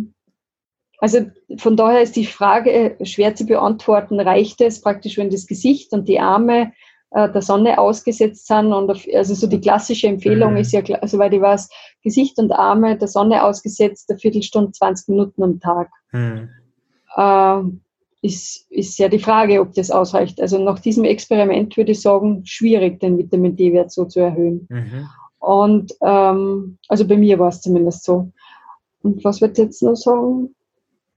also 0.99 1.19
von 1.57 1.77
daher 1.77 2.01
ist 2.01 2.15
die 2.15 2.25
Frage 2.25 2.97
schwer 3.03 3.35
zu 3.35 3.45
beantworten. 3.45 4.19
Reicht 4.19 4.61
es 4.61 4.81
praktisch, 4.81 5.17
wenn 5.17 5.29
das 5.29 5.45
Gesicht 5.45 5.91
und 5.91 6.07
die 6.07 6.19
Arme 6.19 6.71
äh, 7.11 7.29
der 7.29 7.41
Sonne 7.41 7.77
ausgesetzt 7.77 8.47
sind? 8.47 8.73
Und 8.73 8.89
auf, 8.89 9.05
also 9.13 9.35
so 9.35 9.47
die 9.47 9.61
klassische 9.61 10.07
Empfehlung 10.07 10.51
mhm. 10.51 10.57
ist 10.57 10.71
ja, 10.71 10.81
soweit 11.05 11.33
ich 11.33 11.41
weiß, 11.41 11.69
Gesicht 12.01 12.39
und 12.39 12.51
Arme 12.51 12.97
der 12.97 13.09
Sonne 13.09 13.43
ausgesetzt, 13.43 14.09
eine 14.09 14.17
Viertelstunde, 14.17 14.71
20 14.71 15.09
Minuten 15.09 15.43
am 15.43 15.59
Tag. 15.59 15.89
Mhm. 16.13 16.49
Äh, 17.15 17.63
ist, 18.27 18.67
ist 18.69 18.99
ja 18.99 19.07
die 19.07 19.19
Frage, 19.19 19.59
ob 19.61 19.73
das 19.73 19.89
ausreicht. 19.89 20.39
Also 20.41 20.63
nach 20.63 20.79
diesem 20.79 21.03
Experiment 21.05 21.75
würde 21.77 21.93
ich 21.93 22.01
sagen, 22.01 22.45
schwierig, 22.45 22.99
den 22.99 23.17
Vitamin 23.17 23.55
D-Wert 23.55 23.91
so 23.91 24.05
zu 24.05 24.19
erhöhen. 24.19 24.67
Mhm. 24.69 25.09
Und 25.39 25.93
ähm, 26.01 26.77
also 26.87 27.07
bei 27.07 27.17
mir 27.17 27.39
war 27.39 27.49
es 27.49 27.61
zumindest 27.61 28.03
so. 28.03 28.31
Und 29.01 29.23
was 29.23 29.41
wird 29.41 29.57
jetzt 29.57 29.81
noch 29.81 29.95
sagen? 29.95 30.53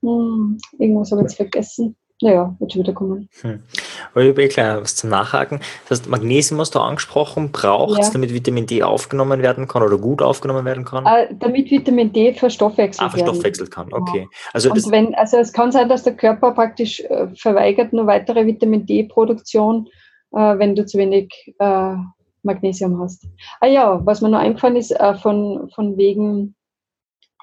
Hm, 0.01 0.57
irgendwas 0.79 1.11
habe 1.11 1.21
ich 1.21 1.25
jetzt 1.25 1.35
vergessen. 1.35 1.95
Naja, 2.21 2.55
wird 2.59 2.71
schon 2.71 2.83
wieder 2.83 2.93
kommen. 2.93 3.29
Hm. 3.41 3.63
Aber 4.11 4.23
ich 4.23 4.29
habe 4.29 4.43
eh 4.43 4.47
klar 4.47 4.81
was 4.81 4.95
zum 4.95 5.09
Nachhaken. 5.09 5.59
Das 5.87 5.99
heißt, 5.99 6.09
Magnesium 6.09 6.59
hast 6.59 6.75
du 6.75 6.79
angesprochen, 6.79 7.51
braucht 7.51 7.99
es, 7.99 8.07
ja. 8.07 8.13
damit 8.13 8.33
Vitamin 8.33 8.65
D 8.65 8.83
aufgenommen 8.83 9.41
werden 9.41 9.67
kann 9.67 9.83
oder 9.83 9.97
gut 9.97 10.21
aufgenommen 10.21 10.65
werden 10.65 10.85
kann? 10.85 11.05
Äh, 11.05 11.33
damit 11.37 11.71
Vitamin 11.71 12.11
D 12.11 12.33
verstoffwechselt, 12.33 13.07
ah, 13.07 13.09
verstoffwechselt 13.09 13.71
kann, 13.71 13.91
okay. 13.91 14.27
Also, 14.53 14.71
Und 14.71 14.91
wenn, 14.91 15.15
also 15.15 15.37
es 15.37 15.53
kann 15.53 15.71
sein, 15.71 15.89
dass 15.89 16.03
der 16.03 16.15
Körper 16.15 16.51
praktisch 16.51 16.99
äh, 17.01 17.27
verweigert 17.35 17.93
nur 17.93 18.07
weitere 18.07 18.45
Vitamin 18.45 18.85
D-Produktion, 18.85 19.87
äh, 20.33 20.57
wenn 20.57 20.75
du 20.75 20.85
zu 20.85 20.97
wenig 20.97 21.53
äh, 21.59 21.95
Magnesium 22.43 22.99
hast. 22.99 23.27
Ah 23.59 23.67
ja, 23.67 24.05
was 24.05 24.21
mir 24.21 24.29
noch 24.29 24.39
eingefallen 24.39 24.75
ist, 24.75 24.91
äh, 24.91 25.15
von, 25.15 25.69
von 25.73 25.97
wegen 25.97 26.55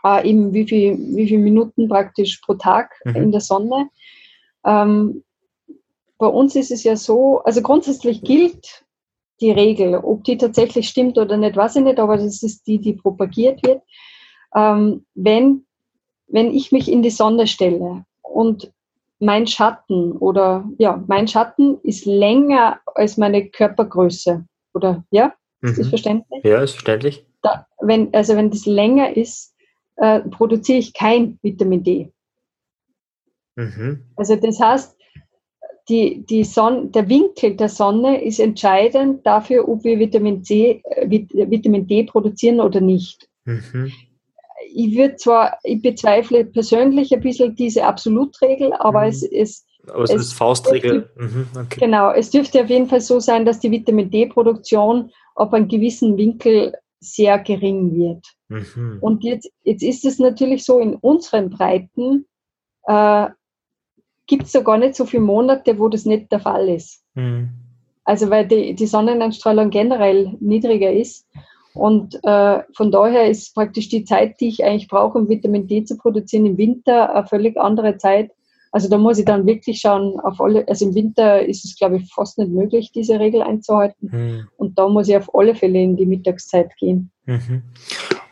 äh, 0.04 0.28
eben 0.28 0.52
wie 0.52 0.66
viel, 0.66 0.98
wie 1.16 1.26
viele 1.26 1.42
Minuten 1.42 1.88
praktisch 1.88 2.40
pro 2.44 2.54
Tag 2.54 2.92
mhm. 3.04 3.16
in 3.16 3.32
der 3.32 3.40
Sonne 3.40 3.88
ähm, 4.64 5.22
bei 6.18 6.26
uns 6.26 6.56
ist 6.56 6.70
es 6.70 6.84
ja 6.84 6.96
so, 6.96 7.38
also 7.40 7.62
grundsätzlich 7.62 8.22
gilt 8.22 8.84
die 9.40 9.52
Regel, 9.52 9.94
ob 9.94 10.24
die 10.24 10.36
tatsächlich 10.36 10.88
stimmt 10.88 11.16
oder 11.16 11.36
nicht, 11.36 11.56
weiß 11.56 11.76
ich 11.76 11.84
nicht, 11.84 12.00
aber 12.00 12.16
das 12.16 12.42
ist 12.42 12.66
die, 12.66 12.78
die 12.78 12.94
propagiert 12.94 13.64
wird. 13.64 13.82
Ähm, 14.54 15.06
wenn, 15.14 15.64
wenn 16.26 16.52
ich 16.52 16.72
mich 16.72 16.90
in 16.90 17.02
die 17.02 17.10
Sonne 17.10 17.46
stelle 17.46 18.04
und 18.22 18.72
mein 19.20 19.46
Schatten 19.46 20.12
oder 20.12 20.68
ja, 20.78 21.02
mein 21.06 21.28
Schatten 21.28 21.78
ist 21.82 22.04
länger 22.04 22.80
als 22.94 23.16
meine 23.16 23.48
Körpergröße. 23.48 24.44
Oder 24.74 25.04
ja, 25.10 25.34
ist 25.60 25.76
mhm. 25.76 25.82
das 25.82 25.88
verständlich? 25.88 26.44
Ja, 26.44 26.62
ist 26.62 26.72
verständlich. 26.72 27.26
Da, 27.42 27.66
wenn, 27.80 28.12
also 28.14 28.36
wenn 28.36 28.50
das 28.50 28.66
länger 28.66 29.16
ist, 29.16 29.54
äh, 29.96 30.20
produziere 30.20 30.78
ich 30.78 30.94
kein 30.94 31.38
Vitamin 31.42 31.82
D. 31.82 32.12
Mhm. 33.56 34.04
Also 34.16 34.36
das 34.36 34.60
heißt, 34.60 34.97
die, 35.88 36.24
die 36.26 36.44
Sonne, 36.44 36.86
der 36.88 37.08
Winkel 37.08 37.56
der 37.56 37.68
Sonne 37.68 38.22
ist 38.22 38.40
entscheidend 38.40 39.26
dafür, 39.26 39.68
ob 39.68 39.84
wir 39.84 39.98
Vitamin 39.98 40.44
C, 40.44 40.82
äh, 40.84 41.08
Vitamin 41.08 41.86
D 41.86 42.04
produzieren 42.04 42.60
oder 42.60 42.80
nicht. 42.80 43.28
Mhm. 43.44 43.92
Ich 44.74 44.96
würde 44.96 45.16
zwar, 45.16 45.58
ich 45.62 45.80
bezweifle 45.80 46.44
persönlich 46.44 47.12
ein 47.12 47.20
bisschen 47.20 47.54
diese 47.54 47.84
Absolutregel, 47.84 48.72
aber 48.74 49.02
mhm. 49.02 49.08
es 49.08 49.22
ist. 49.22 49.66
Aber 49.88 50.04
es, 50.04 50.10
es 50.10 50.22
ist 50.22 50.32
Faustregel. 50.34 51.10
Mhm, 51.16 51.46
okay. 51.56 51.80
Genau, 51.80 52.10
es 52.10 52.30
dürfte 52.30 52.62
auf 52.62 52.68
jeden 52.68 52.88
Fall 52.88 53.00
so 53.00 53.20
sein, 53.20 53.46
dass 53.46 53.60
die 53.60 53.70
Vitamin 53.70 54.10
D-Produktion 54.10 55.10
auf 55.34 55.54
einen 55.54 55.68
gewissen 55.68 56.18
Winkel 56.18 56.74
sehr 57.00 57.38
gering 57.38 57.94
wird. 57.96 58.26
Mhm. 58.48 58.98
Und 59.00 59.24
jetzt, 59.24 59.50
jetzt 59.62 59.82
ist 59.82 60.04
es 60.04 60.18
natürlich 60.18 60.64
so, 60.64 60.80
in 60.80 60.96
unseren 60.96 61.48
Breiten 61.48 62.26
äh, 62.86 63.28
gibt 64.28 64.44
es 64.44 64.52
ja 64.52 64.60
gar 64.60 64.78
nicht 64.78 64.94
so 64.94 65.04
viele 65.04 65.24
Monate, 65.24 65.76
wo 65.78 65.88
das 65.88 66.04
nicht 66.04 66.30
der 66.30 66.38
Fall 66.38 66.68
ist. 66.68 67.02
Mhm. 67.14 67.48
Also 68.04 68.30
weil 68.30 68.46
die, 68.46 68.74
die 68.74 68.86
Sonneneinstrahlung 68.86 69.70
generell 69.70 70.36
niedriger 70.38 70.92
ist. 70.92 71.26
Und 71.74 72.18
äh, 72.24 72.60
von 72.74 72.90
daher 72.90 73.28
ist 73.28 73.54
praktisch 73.54 73.88
die 73.88 74.04
Zeit, 74.04 74.40
die 74.40 74.48
ich 74.48 74.64
eigentlich 74.64 74.88
brauche, 74.88 75.18
um 75.18 75.28
Vitamin 75.28 75.66
D 75.66 75.84
zu 75.84 75.96
produzieren, 75.96 76.46
im 76.46 76.56
Winter 76.56 77.14
eine 77.14 77.26
völlig 77.26 77.58
andere 77.58 77.98
Zeit. 77.98 78.30
Also 78.72 78.88
da 78.88 78.98
muss 78.98 79.18
ich 79.18 79.24
dann 79.24 79.46
wirklich 79.46 79.80
schauen, 79.80 80.18
auf 80.20 80.40
alle, 80.40 80.66
also 80.68 80.86
im 80.86 80.94
Winter 80.94 81.44
ist 81.44 81.64
es, 81.64 81.76
glaube 81.76 81.96
ich, 81.96 82.12
fast 82.12 82.38
nicht 82.38 82.50
möglich, 82.50 82.92
diese 82.92 83.18
Regel 83.18 83.42
einzuhalten. 83.42 84.10
Mhm. 84.10 84.48
Und 84.56 84.78
da 84.78 84.88
muss 84.88 85.08
ich 85.08 85.16
auf 85.16 85.34
alle 85.34 85.54
Fälle 85.54 85.80
in 85.80 85.96
die 85.96 86.06
Mittagszeit 86.06 86.76
gehen. 86.76 87.10
Mhm. 87.26 87.62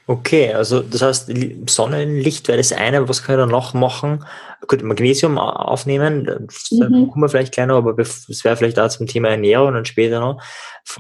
Okay, 0.09 0.53
also 0.53 0.83
das 0.83 1.03
heißt, 1.03 1.33
Sonnenlicht 1.67 2.47
wäre 2.47 2.59
das 2.59 2.73
eine, 2.73 3.09
was 3.09 3.25
kann 3.25 3.37
ich 3.37 3.41
dann 3.41 3.51
noch 3.51 3.75
machen? 3.75 4.25
Gut, 4.67 4.83
Magnesium 4.83 5.39
aufnehmen, 5.39 6.25
das 6.25 6.71
mhm. 6.71 7.11
kommen 7.11 7.23
wir 7.23 7.29
vielleicht 7.29 7.53
gleich 7.53 7.67
noch, 7.67 7.77
aber 7.77 7.93
das 7.93 8.27
wäre 8.43 8.57
vielleicht 8.57 8.79
auch 8.79 8.89
zum 8.89 9.07
Thema 9.07 9.29
Ernährung 9.29 9.75
und 9.75 9.87
später 9.87 10.19
noch. 10.21 10.43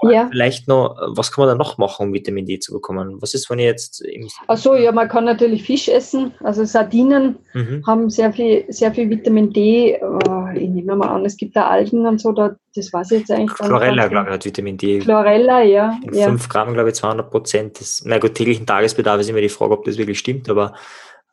Ja. 0.02 0.28
Vielleicht 0.30 0.68
noch, 0.68 0.96
was 1.14 1.32
kann 1.32 1.46
man 1.46 1.56
da 1.56 1.58
noch 1.58 1.78
machen, 1.78 2.08
um 2.08 2.12
Vitamin 2.12 2.44
D 2.44 2.58
zu 2.58 2.72
bekommen? 2.72 3.20
Was 3.20 3.34
ist, 3.34 3.48
wenn 3.48 3.58
ich 3.58 3.64
jetzt 3.64 4.00
im 4.02 4.28
Ach 4.48 4.56
so, 4.56 4.74
ja, 4.74 4.92
man 4.92 5.08
kann 5.08 5.24
natürlich 5.24 5.62
Fisch 5.62 5.88
essen. 5.88 6.34
Also 6.42 6.64
Sardinen 6.64 7.36
mhm. 7.54 7.84
haben 7.86 8.10
sehr 8.10 8.32
viel, 8.32 8.64
sehr 8.68 8.92
viel 8.92 9.08
Vitamin 9.08 9.52
D. 9.52 10.00
Oh, 10.02 10.48
ich 10.54 10.68
nehme 10.68 10.96
mal 10.96 11.08
an, 11.08 11.24
es 11.24 11.36
gibt 11.36 11.56
da 11.56 11.68
Algen 11.68 12.06
und 12.06 12.20
so, 12.20 12.32
da, 12.32 12.56
das 12.74 12.92
weiß 12.92 13.12
ich 13.12 13.20
jetzt 13.20 13.30
eigentlich 13.30 13.54
Chlorella, 13.54 14.08
glaube 14.08 14.28
ich, 14.28 14.34
hat 14.34 14.44
Vitamin 14.44 14.76
D. 14.76 14.98
Chlorella, 14.98 15.62
ja. 15.62 15.98
In 16.02 16.14
ja. 16.14 16.26
5 16.26 16.48
Gramm, 16.48 16.74
glaube 16.74 16.90
ich, 16.90 16.96
200 16.96 17.30
Prozent. 17.30 17.78
na 18.04 18.18
gut, 18.18 18.34
täglichen 18.34 18.66
Tagesbedarf 18.66 19.20
ist 19.20 19.30
immer 19.30 19.40
die 19.40 19.48
Frage, 19.48 19.72
ob 19.72 19.84
das 19.84 19.98
wirklich 19.98 20.18
stimmt, 20.18 20.48
aber 20.48 20.74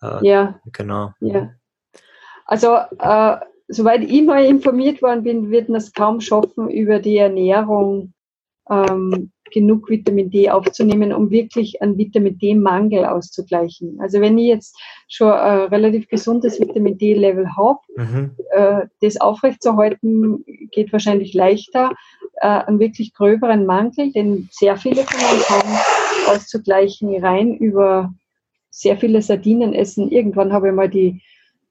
äh, 0.01 0.27
ja. 0.27 0.59
genau. 0.71 1.11
Ja. 1.19 1.51
Also, 2.45 2.75
äh, 2.99 3.37
soweit 3.67 4.03
ich 4.03 4.23
mal 4.23 4.45
informiert 4.45 5.01
worden 5.01 5.23
bin, 5.23 5.51
wird 5.51 5.69
man 5.69 5.77
es 5.77 5.93
kaum 5.93 6.21
schaffen, 6.21 6.69
über 6.69 6.99
die 6.99 7.17
Ernährung 7.17 8.13
ähm, 8.69 9.31
genug 9.53 9.89
Vitamin 9.89 10.31
D 10.31 10.49
aufzunehmen, 10.49 11.13
um 11.13 11.29
wirklich 11.29 11.81
einen 11.81 11.97
Vitamin 11.97 12.37
D-Mangel 12.37 13.05
auszugleichen. 13.05 13.99
Also 14.01 14.19
wenn 14.19 14.37
ich 14.37 14.47
jetzt 14.47 14.75
schon 15.07 15.31
ein 15.31 15.67
relativ 15.67 16.07
gesundes 16.07 16.59
Vitamin 16.59 16.97
D-Level 16.97 17.47
habe, 17.55 17.79
mhm. 17.95 18.31
äh, 18.51 18.87
das 19.01 19.21
aufrechtzuerhalten 19.21 20.43
geht 20.71 20.91
wahrscheinlich 20.91 21.33
leichter. 21.33 21.91
Äh, 22.37 22.47
einen 22.47 22.79
wirklich 22.79 23.13
gröberen 23.13 23.65
Mangel, 23.65 24.11
den 24.11 24.49
sehr 24.51 24.75
viele 24.75 25.03
von 25.03 25.19
uns 25.35 25.49
haben, 25.49 26.35
auszugleichen, 26.35 27.15
rein 27.23 27.55
über 27.55 28.11
sehr 28.71 28.97
viele 28.97 29.21
Sardinen 29.21 29.73
essen. 29.73 30.09
Irgendwann 30.09 30.51
habe 30.51 30.69
ich 30.69 30.73
mal 30.73 30.89
die, 30.89 31.21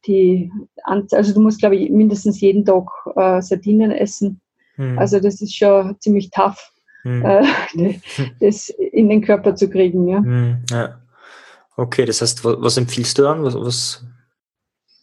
die 0.07 0.51
also 0.85 1.35
du 1.35 1.41
musst, 1.41 1.61
glaube 1.61 1.77
ich, 1.77 1.91
mindestens 1.91 2.41
jeden 2.41 2.65
Tag 2.65 2.89
äh, 3.17 3.41
Sardinen 3.41 3.91
essen. 3.91 4.41
Mhm. 4.77 4.99
Also 4.99 5.21
das 5.21 5.41
ist 5.41 5.57
schon 5.57 5.97
ziemlich 6.01 6.31
tough 6.31 6.73
hm. 7.03 7.25
äh, 7.25 7.45
das 8.41 8.69
in 8.69 9.09
den 9.09 9.23
Körper 9.23 9.55
zu 9.55 9.69
kriegen. 9.69 10.09
Ja. 10.09 10.19
Hm, 10.19 10.57
ja. 10.71 11.01
Okay, 11.77 12.05
das 12.05 12.21
heißt, 12.23 12.45
was, 12.45 12.57
was 12.61 12.77
empfiehlst 12.77 13.19
du 13.19 13.23
dann? 13.23 13.43
Was, 13.43 13.55
was? 13.55 14.05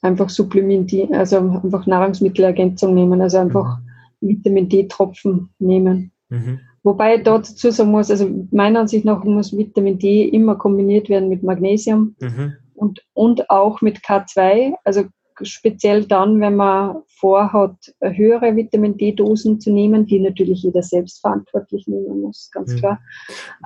Einfach 0.01 0.29
supplementieren, 0.29 1.13
also 1.13 1.37
einfach 1.37 1.85
Nahrungsmittelergänzung 1.85 2.93
nehmen, 2.93 3.21
also 3.21 3.37
einfach 3.37 3.79
mhm. 4.21 4.29
Vitamin 4.29 4.69
D-Tropfen 4.69 5.49
nehmen. 5.59 6.11
Mhm. 6.29 6.59
Wobei 6.83 7.17
ich 7.17 7.23
da 7.23 7.37
dazu 7.37 7.71
sagen 7.71 7.91
muss, 7.91 8.09
also 8.09 8.29
meiner 8.51 8.81
Ansicht 8.81 9.03
nach 9.03 9.23
muss 9.25 9.55
Vitamin 9.55 9.99
D 9.99 10.29
immer 10.29 10.55
kombiniert 10.55 11.09
werden 11.09 11.27
mit 11.27 11.43
Magnesium 11.43 12.15
mhm. 12.21 12.53
Und, 12.79 13.05
und 13.13 13.49
auch 13.49 13.81
mit 13.81 13.99
K2. 13.99 14.73
Also 14.83 15.05
speziell 15.41 16.05
dann, 16.05 16.39
wenn 16.39 16.55
man 16.55 17.03
vorhat, 17.07 17.75
höhere 18.01 18.55
Vitamin 18.55 18.97
D-Dosen 18.97 19.59
zu 19.59 19.71
nehmen, 19.71 20.05
die 20.05 20.19
natürlich 20.19 20.63
jeder 20.63 20.83
selbst 20.83 21.21
verantwortlich 21.21 21.87
nehmen 21.87 22.21
muss, 22.21 22.49
ganz 22.51 22.73
mhm. 22.73 22.77
klar. 22.77 22.99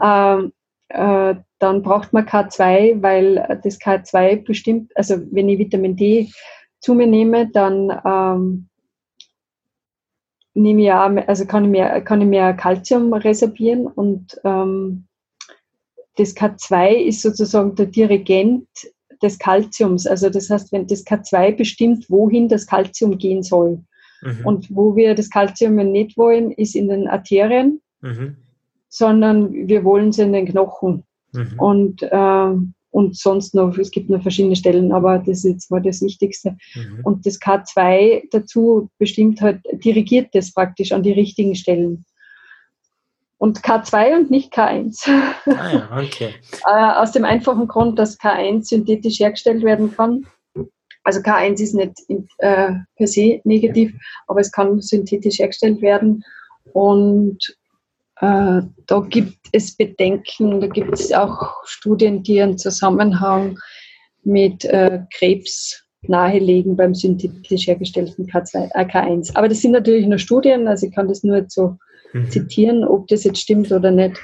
Ähm, 0.04 0.54
äh, 0.90 1.36
dann 1.60 1.82
braucht 1.82 2.14
man 2.14 2.26
K2, 2.26 3.02
weil 3.02 3.36
das 3.64 3.80
K2 3.80 4.44
bestimmt, 4.44 4.92
also 4.96 5.18
wenn 5.32 5.50
ich 5.50 5.60
Vitamin 5.60 5.96
D 5.96 6.30
zu 6.80 6.94
mir 6.94 7.08
nehme, 7.08 7.50
dann 7.50 7.90
ähm, 8.06 8.70
nehme 10.54 10.82
ich 10.82 10.88
ja, 10.88 11.04
also 11.28 11.46
kann 11.46 11.66
ich 11.66 11.72
mehr, 11.72 12.02
kann 12.02 12.22
ich 12.22 12.28
mehr 12.28 12.54
Calcium 12.54 13.14
reservieren 13.14 13.88
und 13.88 14.40
ähm, 14.44 15.08
das 16.16 16.36
K2 16.36 17.06
ist 17.06 17.22
sozusagen 17.22 17.76
der 17.76 17.88
Dirigent 17.88 18.68
des 19.22 19.38
Kalziums. 19.38 20.08
Also 20.08 20.30
das 20.30 20.50
heißt, 20.50 20.72
wenn 20.72 20.88
das 20.88 21.06
K2 21.06 21.56
bestimmt, 21.56 22.10
wohin 22.10 22.48
das 22.48 22.66
Kalzium 22.68 23.18
gehen 23.18 23.44
soll. 23.44 23.84
Mhm. 24.22 24.46
Und 24.46 24.76
wo 24.76 24.96
wir 24.96 25.16
das 25.16 25.30
Kalzium 25.30 25.76
nicht 25.76 26.18
wollen, 26.18 26.52
ist 26.52 26.76
in 26.76 26.88
den 26.88 27.08
Arterien, 27.08 27.82
mhm. 28.02 28.38
sondern 28.90 29.54
wir 29.54 29.84
wollen 29.84 30.10
es 30.10 30.20
in 30.20 30.34
den 30.34 30.46
Knochen. 30.46 31.04
Mhm. 31.34 31.60
Und, 31.60 32.04
äh, 32.04 32.54
und 32.92 33.18
sonst 33.18 33.56
noch, 33.56 33.78
es 33.78 33.92
gibt 33.92 34.10
noch 34.10 34.22
verschiedene 34.22 34.56
Stellen, 34.56 34.92
aber 34.92 35.18
das 35.18 35.40
ist 35.40 35.44
jetzt 35.46 35.72
mal 35.72 35.82
das 35.82 36.02
Wichtigste. 36.02 36.56
Mhm. 36.76 37.00
Und 37.04 37.26
das 37.26 37.42
K2 37.42 38.24
dazu 38.32 38.90
bestimmt 38.98 39.42
halt, 39.42 39.62
dirigiert 39.84 40.30
das 40.34 40.54
praktisch 40.54 40.92
an 40.92 41.04
die 41.04 41.12
richtigen 41.12 41.56
Stellen 41.56 42.06
und 43.44 43.60
K2 43.60 44.16
und 44.16 44.32
nicht 44.32 44.54
K1. 44.54 45.06
Ah 45.48 45.70
ja, 45.70 45.90
okay. 46.02 46.34
Äh, 46.66 47.02
aus 47.02 47.12
dem 47.12 47.26
einfachen 47.26 47.68
Grund, 47.68 48.00
dass 48.00 48.18
K1 48.18 48.70
synthetisch 48.70 49.20
hergestellt 49.20 49.66
werden 49.66 49.94
kann. 49.94 50.26
Also 51.04 51.20
K1 51.20 51.62
ist 51.62 51.76
nicht 51.76 51.92
äh, 52.38 52.72
per 52.96 53.06
se 53.08 53.42
negativ, 53.44 53.94
aber 54.28 54.40
es 54.40 54.50
kann 54.50 54.80
synthetisch 54.80 55.40
hergestellt 55.40 55.82
werden. 55.82 56.24
Und 56.72 57.38
äh, 58.22 58.62
da 58.88 59.00
gibt 59.10 59.38
es 59.52 59.76
Bedenken, 59.76 60.62
da 60.62 60.68
gibt 60.68 60.94
es 60.94 61.12
auch 61.12 61.66
Studien, 61.66 62.24
die 62.24 62.42
einen 62.42 62.58
Zusammenhang 62.58 63.60
mit 64.24 64.64
äh, 64.64 65.02
Krebs 65.18 65.84
nahelegen 66.04 66.78
beim 66.78 66.96
synthetisch 66.96 67.68
hergestellten 67.68 68.26
K2, 68.26 68.70
äh, 68.74 68.86
K1. 68.86 69.36
Aber 69.36 69.50
das 69.50 69.60
sind 69.60 69.74
natürlich 69.74 70.08
nur 70.08 70.18
Studien, 70.18 70.70
also 70.70 70.88
ich 70.88 70.96
kann 70.96 71.10
das 71.10 71.26
nur 71.26 71.44
so 71.50 71.78
mhm. 72.14 72.30
zitieren, 72.30 72.84
ob 72.84 73.08
das 73.08 73.24
jetzt 73.24 73.40
stimmt 73.40 73.72
oder 73.72 73.92
nicht 73.92 74.20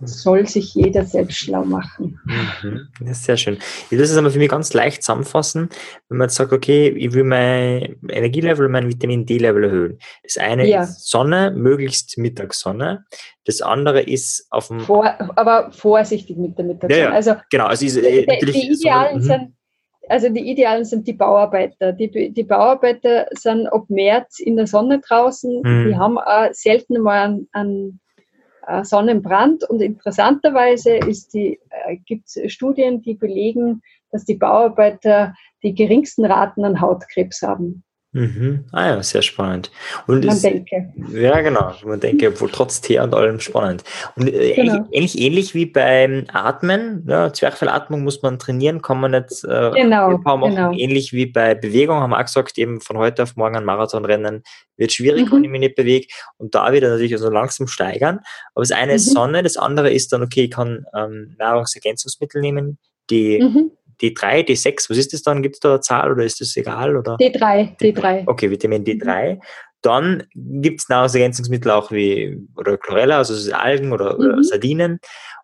soll 0.00 0.46
sich 0.46 0.74
jeder 0.74 1.04
selbst 1.04 1.38
schlau 1.38 1.64
machen. 1.64 2.20
Mhm. 2.62 2.88
Ja, 3.04 3.14
sehr 3.14 3.36
schön. 3.36 3.58
Ich 3.86 3.90
will 3.90 3.98
das 3.98 4.16
einmal 4.16 4.30
für 4.30 4.38
mich 4.38 4.48
ganz 4.48 4.72
leicht 4.72 5.02
zusammenfassen, 5.02 5.70
wenn 6.08 6.18
man 6.18 6.26
jetzt 6.26 6.36
sagt, 6.36 6.52
okay, 6.52 6.88
ich 6.88 7.12
will 7.12 7.24
mein 7.24 7.96
Energielevel, 8.08 8.68
mein 8.68 8.88
Vitamin 8.88 9.26
D-Level 9.26 9.64
erhöhen. 9.64 9.98
Das 10.22 10.38
eine 10.38 10.68
ja. 10.68 10.82
ist 10.84 11.08
Sonne, 11.08 11.50
möglichst 11.50 12.16
Mittagssonne. 12.18 13.04
Das 13.44 13.60
andere 13.60 14.02
ist 14.02 14.46
auf 14.50 14.68
dem... 14.68 14.80
Vor, 14.80 15.04
aber 15.36 15.72
vorsichtig 15.72 16.36
mit 16.36 16.56
der 16.58 16.66
Mittagssonne. 16.66 17.02
Ja, 17.02 17.10
ja. 17.10 17.14
Also, 17.14 17.34
genau. 17.50 17.66
Also 17.66 17.86
ist, 17.86 17.96
äh, 17.96 18.26
die, 18.40 18.52
die 18.52 18.72
Idealen 18.72 19.20
so, 19.20 19.32
mhm. 19.34 19.38
sind 19.40 19.54
also 20.08 20.28
die 20.28 20.50
Idealen 20.50 20.84
sind 20.84 21.06
die 21.06 21.12
Bauarbeiter. 21.12 21.92
Die, 21.92 22.32
die 22.32 22.42
Bauarbeiter 22.42 23.26
sind 23.32 23.66
ab 23.66 23.84
März 23.88 24.40
in 24.40 24.56
der 24.56 24.66
Sonne 24.66 25.00
draußen. 25.00 25.62
Mhm. 25.62 25.88
Die 25.88 25.96
haben 25.96 26.18
auch 26.18 26.48
selten 26.52 27.00
mal 27.00 27.26
einen, 27.26 27.48
einen, 27.52 28.00
Sonnenbrand. 28.82 29.64
Und 29.64 29.80
interessanterweise 29.80 30.96
äh, 30.98 31.96
gibt 32.04 32.26
es 32.26 32.52
Studien, 32.52 33.00
die 33.00 33.14
belegen, 33.14 33.80
dass 34.10 34.26
die 34.26 34.34
Bauarbeiter 34.34 35.34
die 35.62 35.74
geringsten 35.74 36.26
Raten 36.26 36.64
an 36.64 36.80
Hautkrebs 36.80 37.40
haben. 37.42 37.82
Mhm. 38.12 38.64
Ah 38.72 38.86
ja, 38.86 39.02
sehr 39.02 39.20
spannend. 39.20 39.70
Und 40.06 40.24
man 40.24 40.34
ist, 40.34 40.42
denke. 40.42 40.92
Ja, 41.12 41.42
genau. 41.42 41.74
Man 41.84 42.00
denke, 42.00 42.40
wohl 42.40 42.50
trotz 42.50 42.80
Tee 42.80 42.98
und 43.00 43.14
allem 43.14 43.38
spannend. 43.38 43.84
Und 44.16 44.28
äh, 44.32 44.54
genau. 44.54 44.86
ähnlich, 44.90 45.18
ähnlich 45.18 45.54
wie 45.54 45.66
beim 45.66 46.24
Atmen, 46.32 47.04
ja, 47.06 47.30
Zwerchfellatmung 47.30 48.02
muss 48.02 48.22
man 48.22 48.38
trainieren, 48.38 48.80
kann 48.80 49.00
man 49.00 49.10
nicht 49.10 49.44
äh, 49.44 49.70
genau, 49.72 50.16
machen. 50.18 50.54
Genau. 50.54 50.72
Ähnlich 50.72 51.12
wie 51.12 51.26
bei 51.26 51.54
Bewegung, 51.54 51.98
haben 51.98 52.10
wir 52.10 52.18
auch 52.18 52.24
gesagt, 52.24 52.56
eben 52.56 52.80
von 52.80 52.96
heute 52.96 53.24
auf 53.24 53.36
morgen 53.36 53.56
ein 53.56 53.64
Marathonrennen 53.66 54.42
wird 54.78 54.92
schwierig, 54.92 55.26
mhm. 55.26 55.36
wenn 55.36 55.44
ich 55.44 55.50
mich 55.50 55.60
nicht 55.60 55.76
bewege. 55.76 56.06
Und 56.38 56.54
da 56.54 56.72
wieder 56.72 56.88
natürlich 56.88 57.12
also 57.12 57.28
langsam 57.28 57.66
steigern. 57.66 58.20
Aber 58.54 58.62
das 58.62 58.70
eine 58.70 58.92
mhm. 58.92 58.96
ist 58.96 59.12
Sonne, 59.12 59.42
das 59.42 59.58
andere 59.58 59.90
ist 59.90 60.14
dann, 60.14 60.22
okay, 60.22 60.44
ich 60.44 60.50
kann 60.50 60.86
ähm, 60.96 61.36
Nahrungsergänzungsmittel 61.38 62.40
nehmen, 62.40 62.78
die 63.10 63.42
mhm 63.42 63.70
D3, 64.00 64.46
D6, 64.46 64.90
was 64.90 64.96
ist 64.96 65.12
das 65.12 65.22
dann? 65.22 65.42
Gibt 65.42 65.56
es 65.56 65.60
da 65.60 65.70
eine 65.70 65.80
Zahl 65.80 66.12
oder 66.12 66.24
ist 66.24 66.40
das 66.40 66.56
egal? 66.56 66.96
Oder? 66.96 67.16
D3, 67.16 67.78
D3. 67.78 68.24
Okay, 68.26 68.50
Vitamin 68.50 68.84
D3. 68.84 69.34
Mhm. 69.34 69.40
Dann 69.82 70.24
gibt 70.34 70.80
es 70.80 70.88
Nahrungsergänzungsmittel 70.88 71.70
auch 71.70 71.92
wie 71.92 72.38
oder 72.56 72.76
Chlorella, 72.76 73.18
also 73.18 73.52
Algen 73.52 73.92
oder, 73.92 74.14
mhm. 74.14 74.20
oder 74.20 74.44
Sardinen. 74.44 75.00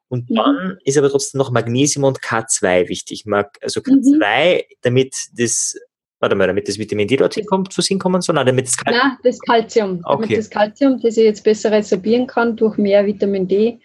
Und 0.08 0.30
mhm. 0.30 0.34
dann 0.34 0.78
ist 0.84 0.98
aber 0.98 1.10
trotzdem 1.10 1.38
noch 1.38 1.50
Magnesium 1.50 2.04
und 2.04 2.20
K2 2.20 2.88
wichtig. 2.88 3.24
Also 3.60 3.80
K2, 3.80 4.56
mhm. 4.56 4.62
damit 4.82 5.14
das 5.36 5.76
Warte 6.24 6.36
mal, 6.36 6.46
damit 6.46 6.66
das 6.68 6.78
Vitamin 6.78 7.06
D 7.06 7.16
dorthin 7.18 7.44
kommt, 7.44 7.70
zu 7.70 7.82
sehen 7.82 7.98
kommen 7.98 8.22
soll? 8.22 8.36
Nein, 8.36 8.46
damit 8.46 8.66
das 8.66 8.78
Kalzium. 8.78 9.02
Nein, 9.02 9.18
das 9.24 9.38
Kalzium. 9.40 10.00
Okay. 10.04 10.22
Damit 10.22 10.38
das 10.38 10.48
Kalzium, 10.48 11.00
das 11.02 11.18
ich 11.18 11.24
jetzt 11.24 11.44
besser 11.44 11.70
resorbieren 11.70 12.26
kann 12.26 12.56
durch 12.56 12.78
mehr 12.78 13.04
Vitamin 13.04 13.46
D, 13.46 13.78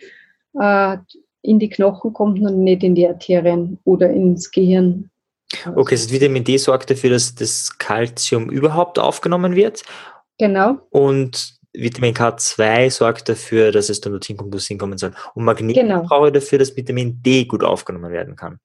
äh, 0.54 0.98
in 1.50 1.60
die 1.60 1.70
Knochen 1.70 2.13
kommt 2.13 2.39
und 2.39 2.63
nicht 2.63 2.84
in 2.84 2.94
die 2.94 3.08
Arterien 3.08 3.79
oder 3.84 4.10
ins 4.10 4.51
Gehirn. 4.51 5.10
Okay, 5.75 5.96
das 5.96 6.12
Vitamin 6.12 6.44
D 6.44 6.58
sorgt 6.58 6.91
dafür, 6.91 7.10
dass 7.10 7.34
das 7.34 7.75
Kalzium 7.79 8.51
überhaupt 8.51 9.00
aufgenommen 9.00 9.56
wird. 9.56 9.82
Genau. 10.38 10.77
Und 10.91 11.56
Vitamin 11.74 12.13
K2 12.13 12.91
sorgt 12.91 13.29
dafür, 13.29 13.72
dass 13.72 13.89
es 13.89 14.00
dann 14.00 14.13
dorthin 14.13 14.38
kommt, 14.38 14.53
wo 14.53 14.58
es 14.58 14.68
hinkommen 14.68 15.00
soll. 15.00 15.12
Und 15.34 15.44
Magnesium 15.44 15.88
genau. 15.88 16.03
brauche 16.03 16.27
ich 16.27 16.34
dafür, 16.34 16.60
dass 16.60 16.75
Vitamin 16.75 17.22
D 17.24 17.46
gut 17.46 17.63
aufgenommen 17.63 18.12
werden 18.12 18.36
kann. 18.36 18.60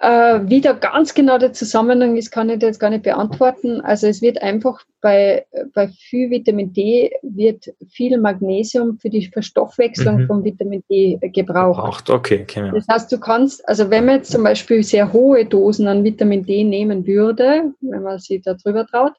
Äh, 0.00 0.40
wie 0.48 0.60
da 0.60 0.72
ganz 0.72 1.14
genau 1.14 1.38
der 1.38 1.52
Zusammenhang 1.52 2.16
ist, 2.16 2.32
kann 2.32 2.50
ich 2.50 2.60
jetzt 2.60 2.80
gar 2.80 2.90
nicht 2.90 3.04
beantworten. 3.04 3.80
Also 3.80 4.08
es 4.08 4.20
wird 4.20 4.42
einfach 4.42 4.84
bei, 5.00 5.46
bei 5.74 5.86
viel 5.88 6.28
Vitamin 6.30 6.72
D 6.72 7.12
wird 7.22 7.72
viel 7.88 8.18
Magnesium 8.18 8.98
für 8.98 9.10
die 9.10 9.26
Verstoffwechslung 9.28 10.22
mhm. 10.22 10.26
von 10.26 10.44
Vitamin 10.44 10.82
D 10.90 11.18
gebraucht. 11.32 11.76
Gebraucht, 11.76 12.10
okay. 12.10 12.40
okay. 12.42 12.72
Das 12.74 12.88
heißt, 12.88 13.12
du 13.12 13.20
kannst, 13.20 13.66
also 13.68 13.88
wenn 13.88 14.06
man 14.06 14.16
jetzt 14.16 14.32
zum 14.32 14.42
Beispiel 14.42 14.82
sehr 14.82 15.12
hohe 15.12 15.44
Dosen 15.46 15.86
an 15.86 16.02
Vitamin 16.02 16.44
D 16.44 16.64
nehmen 16.64 17.06
würde, 17.06 17.72
wenn 17.80 18.02
man 18.02 18.18
sich 18.18 18.42
da 18.42 18.54
drüber 18.54 18.86
traut, 18.88 19.12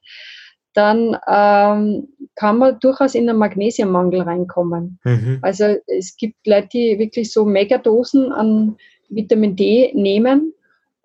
dann 0.74 1.18
ähm, 1.28 2.10
kann 2.36 2.58
man 2.58 2.78
durchaus 2.82 3.16
in 3.16 3.30
einen 3.30 3.40
Magnesiummangel 3.40 4.22
reinkommen. 4.22 5.00
Mhm. 5.06 5.40
Also 5.42 5.78
es 5.88 6.18
gibt 6.18 6.46
Leute, 6.46 6.68
die 6.74 7.00
wirklich 7.00 7.32
so 7.32 7.46
Megadosen 7.46 8.34
an 8.34 8.76
Vitamin 9.10 9.56
D 9.56 9.94
nehmen 9.96 10.54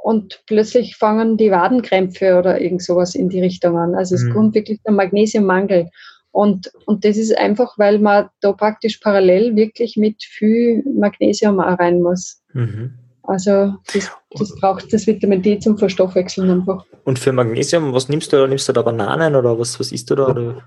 und 0.02 0.42
plötzlich 0.46 0.96
fangen 0.96 1.36
die 1.36 1.52
Wadenkrämpfe 1.52 2.36
oder 2.36 2.60
irgend 2.60 2.82
sowas 2.82 3.14
in 3.14 3.28
die 3.28 3.40
Richtung 3.40 3.78
an. 3.78 3.94
Also 3.94 4.16
es 4.16 4.24
mhm. 4.24 4.32
kommt 4.32 4.54
wirklich 4.54 4.80
der 4.82 4.92
Magnesiummangel. 4.92 5.90
Und, 6.32 6.72
und 6.86 7.04
das 7.04 7.16
ist 7.16 7.38
einfach, 7.38 7.78
weil 7.78 8.00
man 8.00 8.28
da 8.40 8.52
praktisch 8.52 8.98
parallel 8.98 9.54
wirklich 9.54 9.96
mit 9.96 10.22
viel 10.24 10.82
Magnesium 10.98 11.60
auch 11.60 11.78
rein 11.78 12.02
muss. 12.02 12.42
Mhm. 12.52 12.94
Also 13.22 13.74
das, 13.92 14.10
das, 14.36 14.56
braucht 14.56 14.92
das 14.92 15.06
Vitamin 15.06 15.40
D 15.40 15.60
zum 15.60 15.78
Verstoffwechseln 15.78 16.50
einfach. 16.50 16.84
Und 17.04 17.20
für 17.20 17.32
Magnesium, 17.32 17.92
was 17.92 18.08
nimmst 18.08 18.32
du? 18.32 18.44
Nimmst 18.48 18.68
du 18.68 18.72
da 18.72 18.82
Bananen 18.82 19.36
oder 19.36 19.56
was, 19.56 19.78
was 19.78 19.92
isst 19.92 20.10
du 20.10 20.16
da? 20.16 20.26
Oder? 20.26 20.64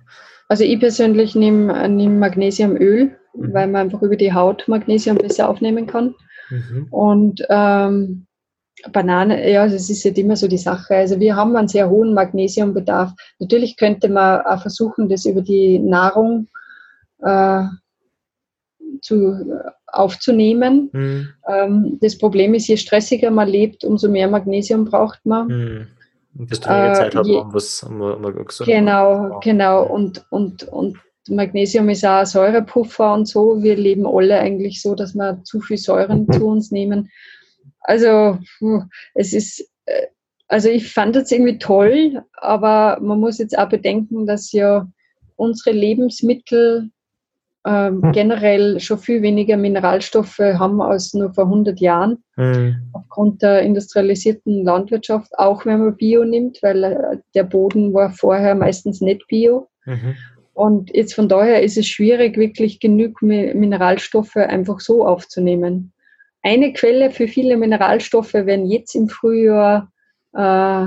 Also 0.48 0.64
ich 0.64 0.80
persönlich 0.80 1.36
nehme 1.36 1.90
nehm 1.90 2.20
Magnesiumöl, 2.20 3.18
mhm. 3.34 3.54
weil 3.54 3.68
man 3.68 3.88
einfach 3.88 4.02
über 4.02 4.16
die 4.16 4.32
Haut 4.32 4.66
Magnesium 4.70 5.18
besser 5.18 5.50
aufnehmen 5.50 5.88
kann. 5.88 6.16
Mhm. 6.50 6.88
Und 6.92 7.42
ähm, 7.50 8.25
Banane, 8.92 9.52
ja, 9.52 9.68
das 9.68 9.90
ist 9.90 10.04
jetzt 10.04 10.18
immer 10.18 10.36
so 10.36 10.48
die 10.48 10.58
Sache. 10.58 10.96
Also 10.96 11.20
wir 11.20 11.36
haben 11.36 11.56
einen 11.56 11.68
sehr 11.68 11.90
hohen 11.90 12.14
Magnesiumbedarf. 12.14 13.14
Natürlich 13.40 13.78
könnte 13.78 14.10
man 14.10 14.42
auch 14.42 14.62
versuchen, 14.62 15.10
das 15.10 15.26
über 15.26 15.42
die 15.42 15.80
Nahrung 15.80 16.48
äh, 17.22 17.64
zu, 19.02 19.60
aufzunehmen. 19.88 20.90
Mhm. 20.92 21.30
Ähm, 21.48 21.98
das 22.02 22.18
Problem 22.18 22.54
ist, 22.54 22.68
je 22.68 22.78
stressiger 22.78 23.32
man 23.32 23.48
lebt, 23.48 23.84
umso 23.84 24.10
mehr 24.10 24.28
Magnesium 24.28 24.86
braucht 24.86 25.26
man. 25.26 25.48
Mhm. 25.48 25.88
Desto 26.34 26.70
mehr 26.70 26.92
äh, 26.92 26.94
Zeit 26.94 27.16
hat 27.16 27.26
man, 27.26 27.54
was 27.54 27.84
um, 27.84 28.02
um 28.02 28.46
gesund 28.46 28.70
Genau, 28.70 29.40
genau. 29.42 29.84
Und, 29.86 30.26
und, 30.30 30.64
und 30.64 30.98
Magnesium 31.30 31.88
ist 31.90 32.06
auch 32.06 32.20
ein 32.20 32.26
Säurepuffer 32.26 33.14
und 33.14 33.28
so. 33.28 33.64
Wir 33.64 33.78
leben 33.78 34.06
alle 34.06 34.38
eigentlich 34.40 34.82
so, 34.82 34.96
dass 34.96 35.16
wir 35.16 35.42
zu 35.44 35.62
viel 35.62 35.78
Säuren 35.78 36.28
zu 36.32 36.46
uns 36.46 36.72
nehmen. 36.72 37.10
Also 37.88 38.40
es 39.14 39.34
ist, 39.34 39.68
äh, 39.86 40.08
also 40.48 40.70
ich 40.70 40.92
fand 40.92 41.16
das 41.16 41.32
irgendwie 41.32 41.58
toll, 41.58 42.24
aber 42.34 43.00
man 43.02 43.20
muss 43.20 43.38
jetzt 43.40 43.58
auch 43.58 43.70
bedenken, 43.70 44.26
dass 44.26 44.52
ja 44.52 44.88
unsere 45.36 45.76
Lebensmittel 45.76 46.90
ähm, 47.66 48.04
hm. 48.04 48.12
generell 48.12 48.80
schon 48.80 49.00
viel 49.00 49.24
weniger 49.24 49.58
Mineralstoffe 49.58 50.38
haben 50.38 50.82
als 50.82 51.16
nur 51.16 51.34
vor 51.34 51.46
100 51.46 51.80
Jahren. 51.80 52.24
Mhm. 52.36 52.76
Aufgrund 52.94 53.42
der 53.42 53.64
industrialisierten 53.64 54.64
Landwirtschaft, 54.64 55.32
auch 55.40 55.66
wenn 55.66 55.80
man 55.80 55.98
Bio 55.98 56.24
nimmt, 56.26 56.62
weil 56.62 56.84
äh, 56.84 57.18
der 57.34 57.44
Boden 57.44 57.92
war 57.92 58.12
vorher 58.12 58.54
meistens 58.54 59.02
nicht 59.02 59.26
Bio. 59.28 59.68
Mhm. 59.86 60.16
Und 60.54 60.96
jetzt 60.96 61.16
von 61.16 61.28
daher 61.28 61.64
ist 61.64 61.76
es 61.78 61.88
schwierig, 61.88 62.38
wirklich 62.38 62.80
genug 62.80 63.22
Mineralstoffe 63.22 64.38
einfach 64.38 64.80
so 64.80 65.06
aufzunehmen. 65.06 65.92
Eine 66.46 66.74
Quelle 66.74 67.10
für 67.10 67.28
viele 67.28 67.58
Mineralstoffe 67.58 68.36
werden 68.36 68.68
jetzt 68.68 68.94
im 68.94 69.10
Frühjahr 69.10 69.92
äh, 70.34 70.86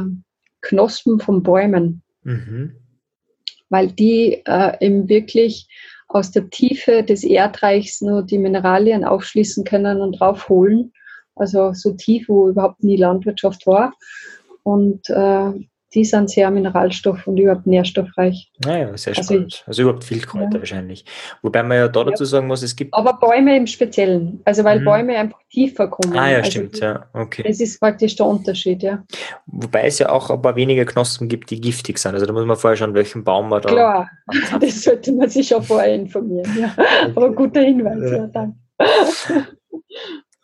Knospen 0.61 1.19
von 1.19 1.43
Bäumen, 1.43 2.05
mhm. 2.23 2.77
weil 3.69 3.89
die 3.89 4.41
äh, 4.47 4.77
eben 4.79 5.09
wirklich 5.09 5.67
aus 6.07 6.31
der 6.31 6.49
Tiefe 6.49 7.03
des 7.03 7.25
Erdreichs 7.25 8.01
nur 8.01 8.23
die 8.23 8.39
Mineralien 8.39 9.05
aufschließen 9.05 9.65
können 9.65 10.01
und 10.01 10.21
raufholen. 10.21 10.93
Also 11.35 11.73
so 11.73 11.93
tief, 11.93 12.29
wo 12.29 12.49
überhaupt 12.49 12.85
nie 12.85 12.97
Landwirtschaft 12.97 13.67
war. 13.67 13.95
Und 14.63 15.11
äh, 15.11 15.51
die 15.95 16.05
sind 16.05 16.31
sehr 16.31 16.51
mineralstoff- 16.51 17.27
und 17.27 17.39
überhaupt 17.39 17.67
nährstoffreich. 17.67 18.51
Naja, 18.65 18.97
sehr 18.97 19.17
also 19.17 19.23
spannend. 19.23 19.45
Also, 19.45 19.65
also 19.67 19.83
überhaupt 19.83 20.11
Wildkräuter 20.11 20.55
ja. 20.55 20.59
wahrscheinlich. 20.59 21.05
Wobei 21.43 21.63
man 21.63 21.79
ja 21.79 21.89
da 21.89 22.05
dazu 22.05 22.25
sagen 22.25 22.47
muss, 22.47 22.63
es 22.63 22.77
gibt. 22.77 22.93
Aber 22.93 23.15
Bäume 23.15 23.57
im 23.57 23.67
Speziellen. 23.67 24.41
Also 24.45 24.65
weil 24.65 24.81
mhm. 24.81 24.85
Bäume 24.85 25.17
einfach 25.17 25.39
tiefer 25.51 25.89
kommen. 25.89 26.17
Ah 26.17 26.31
ja, 26.31 26.39
also 26.39 26.51
stimmt, 26.51 26.79
ja. 26.81 27.07
Okay. 27.15 27.43
Das 27.47 27.61
ist 27.61 27.81
praktisch 27.81 28.17
der 28.17 28.27
Unterschied, 28.27 28.83
ja. 28.83 29.03
Wobei 29.47 29.85
es 29.85 29.99
ja 29.99 30.11
auch 30.11 30.31
ein 30.31 30.43
paar 30.43 30.57
wenige 30.57 30.85
Knospen 30.85 31.29
gibt, 31.29 31.51
die 31.51 31.61
giftig 31.61 31.99
sind. 31.99 32.15
Also 32.15 32.27
da 32.27 32.33
muss 32.33 32.45
man 32.45 32.57
vorher 32.57 32.77
schauen, 32.77 32.95
welchen 32.95 33.25
Baum 33.25 33.49
man 33.49 33.63
da. 33.63 33.69
Klar, 33.69 34.11
das 34.61 34.83
sollte 34.83 35.13
man 35.13 35.29
sich 35.31 35.49
schon 35.49 35.63
vorher 35.63 35.95
informieren. 35.95 36.51
Ja. 36.59 36.73
Okay. 36.77 37.13
Aber 37.15 37.33
guter 37.33 37.61
Hinweis, 37.63 38.11
ja, 38.11 38.27
danke. 38.27 38.57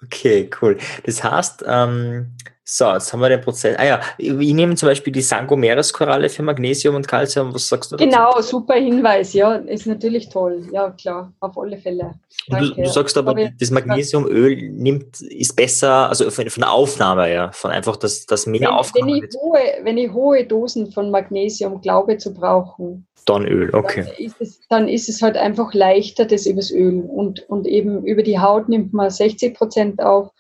Okay, 0.05 0.51
cool. 0.61 0.77
Das 1.05 1.25
heißt, 1.25 1.65
ähm, 1.67 2.37
so, 2.67 2.91
jetzt 2.93 3.13
haben 3.13 3.21
wir 3.21 3.29
den 3.29 3.43
Prozess. 3.43 3.77
Ah 3.79 3.85
ja, 3.85 4.01
ich 4.17 4.33
nehme 4.33 4.75
zum 4.75 4.89
Beispiel 4.89 5.13
die 5.13 5.21
Sangomeres-Koralle 5.21 6.31
für 6.31 6.43
Magnesium 6.43 6.95
und 6.95 7.07
Calcium. 7.07 7.53
Was 7.53 7.69
sagst 7.69 7.93
du 7.93 7.97
dazu? 7.97 8.09
Genau, 8.09 8.41
super 8.41 8.75
Hinweis. 8.75 9.35
Ja, 9.35 9.57
ist 9.57 9.87
natürlich 9.87 10.31
toll. 10.31 10.67
Ja, 10.73 10.91
klar, 10.91 11.31
auf 11.41 11.59
alle 11.59 11.77
Fälle. 11.77 12.15
Du, 12.49 12.75
du, 12.75 12.87
sagst 12.87 13.19
aber, 13.19 13.33
aber 13.33 13.51
das 13.61 13.71
Magnesiumöl 13.71 14.71
nimmt, 14.71 15.21
ist 15.21 15.55
besser, 15.55 16.09
also 16.09 16.31
von, 16.31 16.49
von 16.49 16.63
der 16.63 16.73
Aufnahme 16.73 17.27
her, 17.27 17.51
von 17.53 17.71
einfach, 17.71 17.97
dass 17.97 18.25
das 18.25 18.47
mehr 18.47 18.63
wenn, 18.63 18.69
aufgenommen 18.69 19.21
wenn 19.21 19.29
ich, 19.29 19.37
hohe, 19.37 19.85
wenn 19.85 19.99
ich 19.99 20.13
hohe 20.13 20.45
Dosen 20.47 20.91
von 20.91 21.11
Magnesium 21.11 21.83
glaube 21.83 22.17
zu 22.17 22.33
brauchen, 22.33 23.07
dann 23.27 23.47
Öl, 23.47 23.75
okay. 23.75 24.05
Dann 24.05 24.27
ist, 24.27 24.41
es, 24.41 24.61
dann 24.69 24.89
ist 24.89 25.09
es 25.09 25.23
halt 25.23 25.37
einfach 25.37 25.73
leichter, 25.73 26.27
das 26.27 26.47
übers 26.47 26.71
Öl. 26.71 27.01
Und, 27.01 27.49
und 27.49 27.67
eben 27.67 28.05
über 28.05 28.23
die 28.23 28.39
Haut 28.39 28.69
nimmt 28.69 28.93
man 28.93 29.11
60 29.11 29.55
Prozent 29.55 30.03
auf 30.03 30.31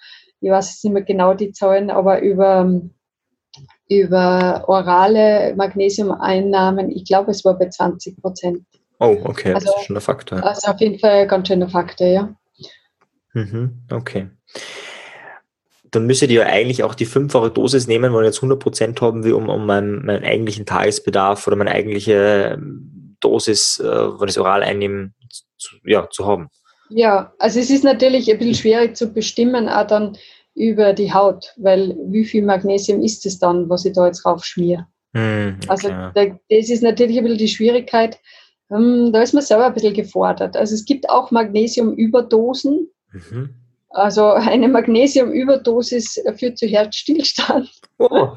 ich 0.45 0.51
weiß 0.51 0.85
nicht 0.85 0.93
mehr 0.93 1.03
genau 1.03 1.33
die 1.33 1.53
Zahlen, 1.53 1.91
aber 1.91 2.21
über, 2.21 2.71
über 3.89 4.65
orale 4.67 5.55
Magnesiumeinnahmen, 5.57 6.91
ich 6.91 7.07
glaube, 7.07 7.31
es 7.31 7.45
war 7.47 7.59
bei 7.59 7.71
20 7.71 8.21
Prozent. 8.21 8.59
Oh, 9.01 9.17
okay, 9.25 9.55
also, 9.55 9.67
das 9.67 9.77
ist 9.77 9.87
schon 9.87 9.97
ein 9.97 10.03
Faktor. 10.03 10.45
Also 10.45 10.71
auf 10.71 10.81
jeden 10.81 10.99
Fall 10.99 11.23
ein 11.23 11.29
ganz 11.29 11.49
schöner 11.49 11.69
Faktor, 11.69 12.07
ja. 12.07 12.35
Mhm, 13.33 13.85
okay. 13.91 14.29
Dann 15.91 16.07
müsstet 16.07 16.31
ihr 16.31 16.41
ja 16.43 16.47
eigentlich 16.47 16.83
auch 16.83 16.95
die 16.95 17.07
fünffache 17.07 17.51
Dosis 17.51 17.87
nehmen, 17.87 18.13
weil 18.13 18.27
jetzt 18.27 18.39
100 18.39 18.59
Prozent 18.59 19.01
haben 19.01 19.25
wir, 19.25 19.37
um, 19.37 19.49
um 19.49 19.65
meinen, 19.65 20.05
meinen 20.05 20.25
eigentlichen 20.25 20.67
Tagesbedarf 20.67 21.47
oder 21.47 21.57
meine 21.57 21.71
eigentliche 21.71 22.55
ähm, 22.55 23.17
Dosis, 23.21 23.81
äh, 23.81 23.85
wenn 23.87 24.29
ich 24.29 24.35
es 24.35 24.39
oral 24.39 24.63
einnehme, 24.63 25.13
zu, 25.57 25.77
ja, 25.85 26.09
zu 26.11 26.27
haben. 26.27 26.51
Ja, 26.91 27.33
also 27.39 27.61
es 27.61 27.71
ist 27.71 27.85
natürlich 27.85 28.31
ein 28.31 28.39
bisschen 28.39 28.55
schwierig 28.55 28.97
zu 28.97 29.13
bestimmen, 29.13 29.69
auch 29.69 29.87
dann 29.87 30.17
über 30.55 30.93
die 30.93 31.13
Haut, 31.13 31.53
weil 31.57 31.97
wie 32.07 32.25
viel 32.25 32.45
Magnesium 32.45 33.03
ist 33.03 33.27
es 33.27 33.39
dann, 33.39 33.69
was 33.69 33.85
ich 33.85 33.95
da 33.95 34.07
jetzt 34.07 34.25
drauf 34.25 34.45
schmiere? 34.45 34.87
Mm, 35.13 35.57
okay. 35.57 35.69
Also 35.69 35.89
da, 35.89 36.13
das 36.15 36.71
ist 36.71 36.83
natürlich 36.83 37.19
ein 37.19 37.25
bisschen 37.25 37.39
die 37.39 37.49
Schwierigkeit. 37.49 38.19
Um, 38.69 39.13
da 39.13 39.23
ist 39.23 39.35
man 39.35 39.43
selber 39.43 39.67
ein 39.67 39.75
bisschen 39.75 39.95
gefordert. 39.95 40.57
Also 40.57 40.75
es 40.75 40.85
gibt 40.85 41.09
auch 41.11 41.31
Magnesiumüberdosen. 41.31 42.89
Mhm. 43.13 43.55
Also 43.91 44.33
eine 44.33 44.69
Magnesiumüberdosis 44.69 46.21
führt 46.37 46.59
zu 46.59 46.67
Herzstillstand. 46.67 47.71
Oh. 47.99 48.29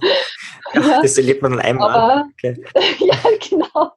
Ja, 0.74 1.02
das 1.02 1.18
erlebt 1.18 1.42
man 1.42 1.52
dann 1.52 1.62
einmal. 1.62 1.90
Aber, 1.90 2.30
okay. 2.34 2.62
ja, 3.00 3.18
genau. 3.50 3.92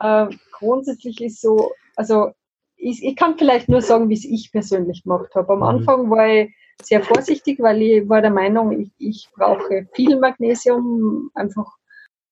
Äh, 0.00 0.34
grundsätzlich 0.52 1.20
ist 1.20 1.40
so, 1.42 1.72
also 1.96 2.30
ich, 2.78 3.04
ich 3.04 3.16
kann 3.16 3.36
vielleicht 3.36 3.68
nur 3.68 3.82
sagen, 3.82 4.08
wie 4.08 4.14
es 4.14 4.24
ich 4.24 4.50
persönlich 4.52 5.02
gemacht 5.02 5.34
habe. 5.34 5.52
Am 5.52 5.58
mhm. 5.58 5.64
Anfang 5.64 6.10
war 6.10 6.28
ich 6.28 6.50
sehr 6.82 7.02
vorsichtig, 7.02 7.58
weil 7.60 7.82
ich 7.82 8.08
war 8.08 8.22
der 8.22 8.30
Meinung, 8.30 8.80
ich, 8.80 8.90
ich 8.98 9.28
brauche 9.36 9.86
viel 9.94 10.18
Magnesium, 10.18 11.30
einfach 11.34 11.66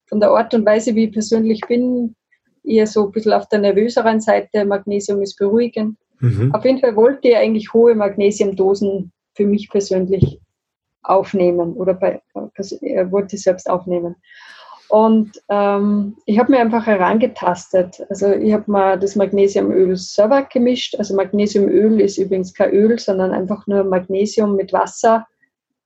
von 0.09 0.20
der 0.20 0.30
Art 0.30 0.54
und 0.54 0.64
Weise, 0.64 0.94
wie 0.94 1.06
ich 1.06 1.12
persönlich 1.12 1.61
bin, 1.66 2.14
eher 2.62 2.87
so 2.87 3.06
ein 3.06 3.12
bisschen 3.12 3.32
auf 3.32 3.48
der 3.48 3.59
nervöseren 3.59 4.20
Seite. 4.20 4.64
Magnesium 4.64 5.20
ist 5.20 5.37
beruhigend. 5.37 5.96
Mhm. 6.20 6.54
Auf 6.54 6.64
jeden 6.64 6.78
Fall 6.78 6.94
wollte 6.96 7.28
ich 7.28 7.37
eigentlich 7.37 7.72
hohe 7.74 7.94
Magnesiumdosen 7.94 9.12
für 9.35 9.46
mich 9.46 9.68
persönlich 9.68 10.40
aufnehmen 11.02 11.74
oder 11.74 11.94
bei, 11.94 12.20
äh, 12.35 13.11
wollte 13.11 13.37
selbst 13.37 13.68
aufnehmen. 13.68 14.16
Und 14.88 15.33
ähm, 15.49 16.16
ich 16.27 16.38
habe 16.38 16.53
mir 16.53 16.61
einfach 16.61 16.87
herangetastet. 16.87 18.03
Also 18.09 18.33
ich 18.33 18.53
habe 18.53 18.70
mal 18.70 18.99
das 18.99 19.16
Magnesiumöl 19.16 19.96
selber 19.96 20.42
gemischt. 20.42 20.94
Also 20.96 21.14
Magnesiumöl 21.14 22.01
ist 22.01 22.18
übrigens 22.18 22.55
kein 22.55 22.70
Öl, 22.70 22.99
sondern 22.99 23.33
einfach 23.33 23.66
nur 23.66 23.85
Magnesium 23.85 24.57
mit 24.57 24.72
Wasser 24.72 25.27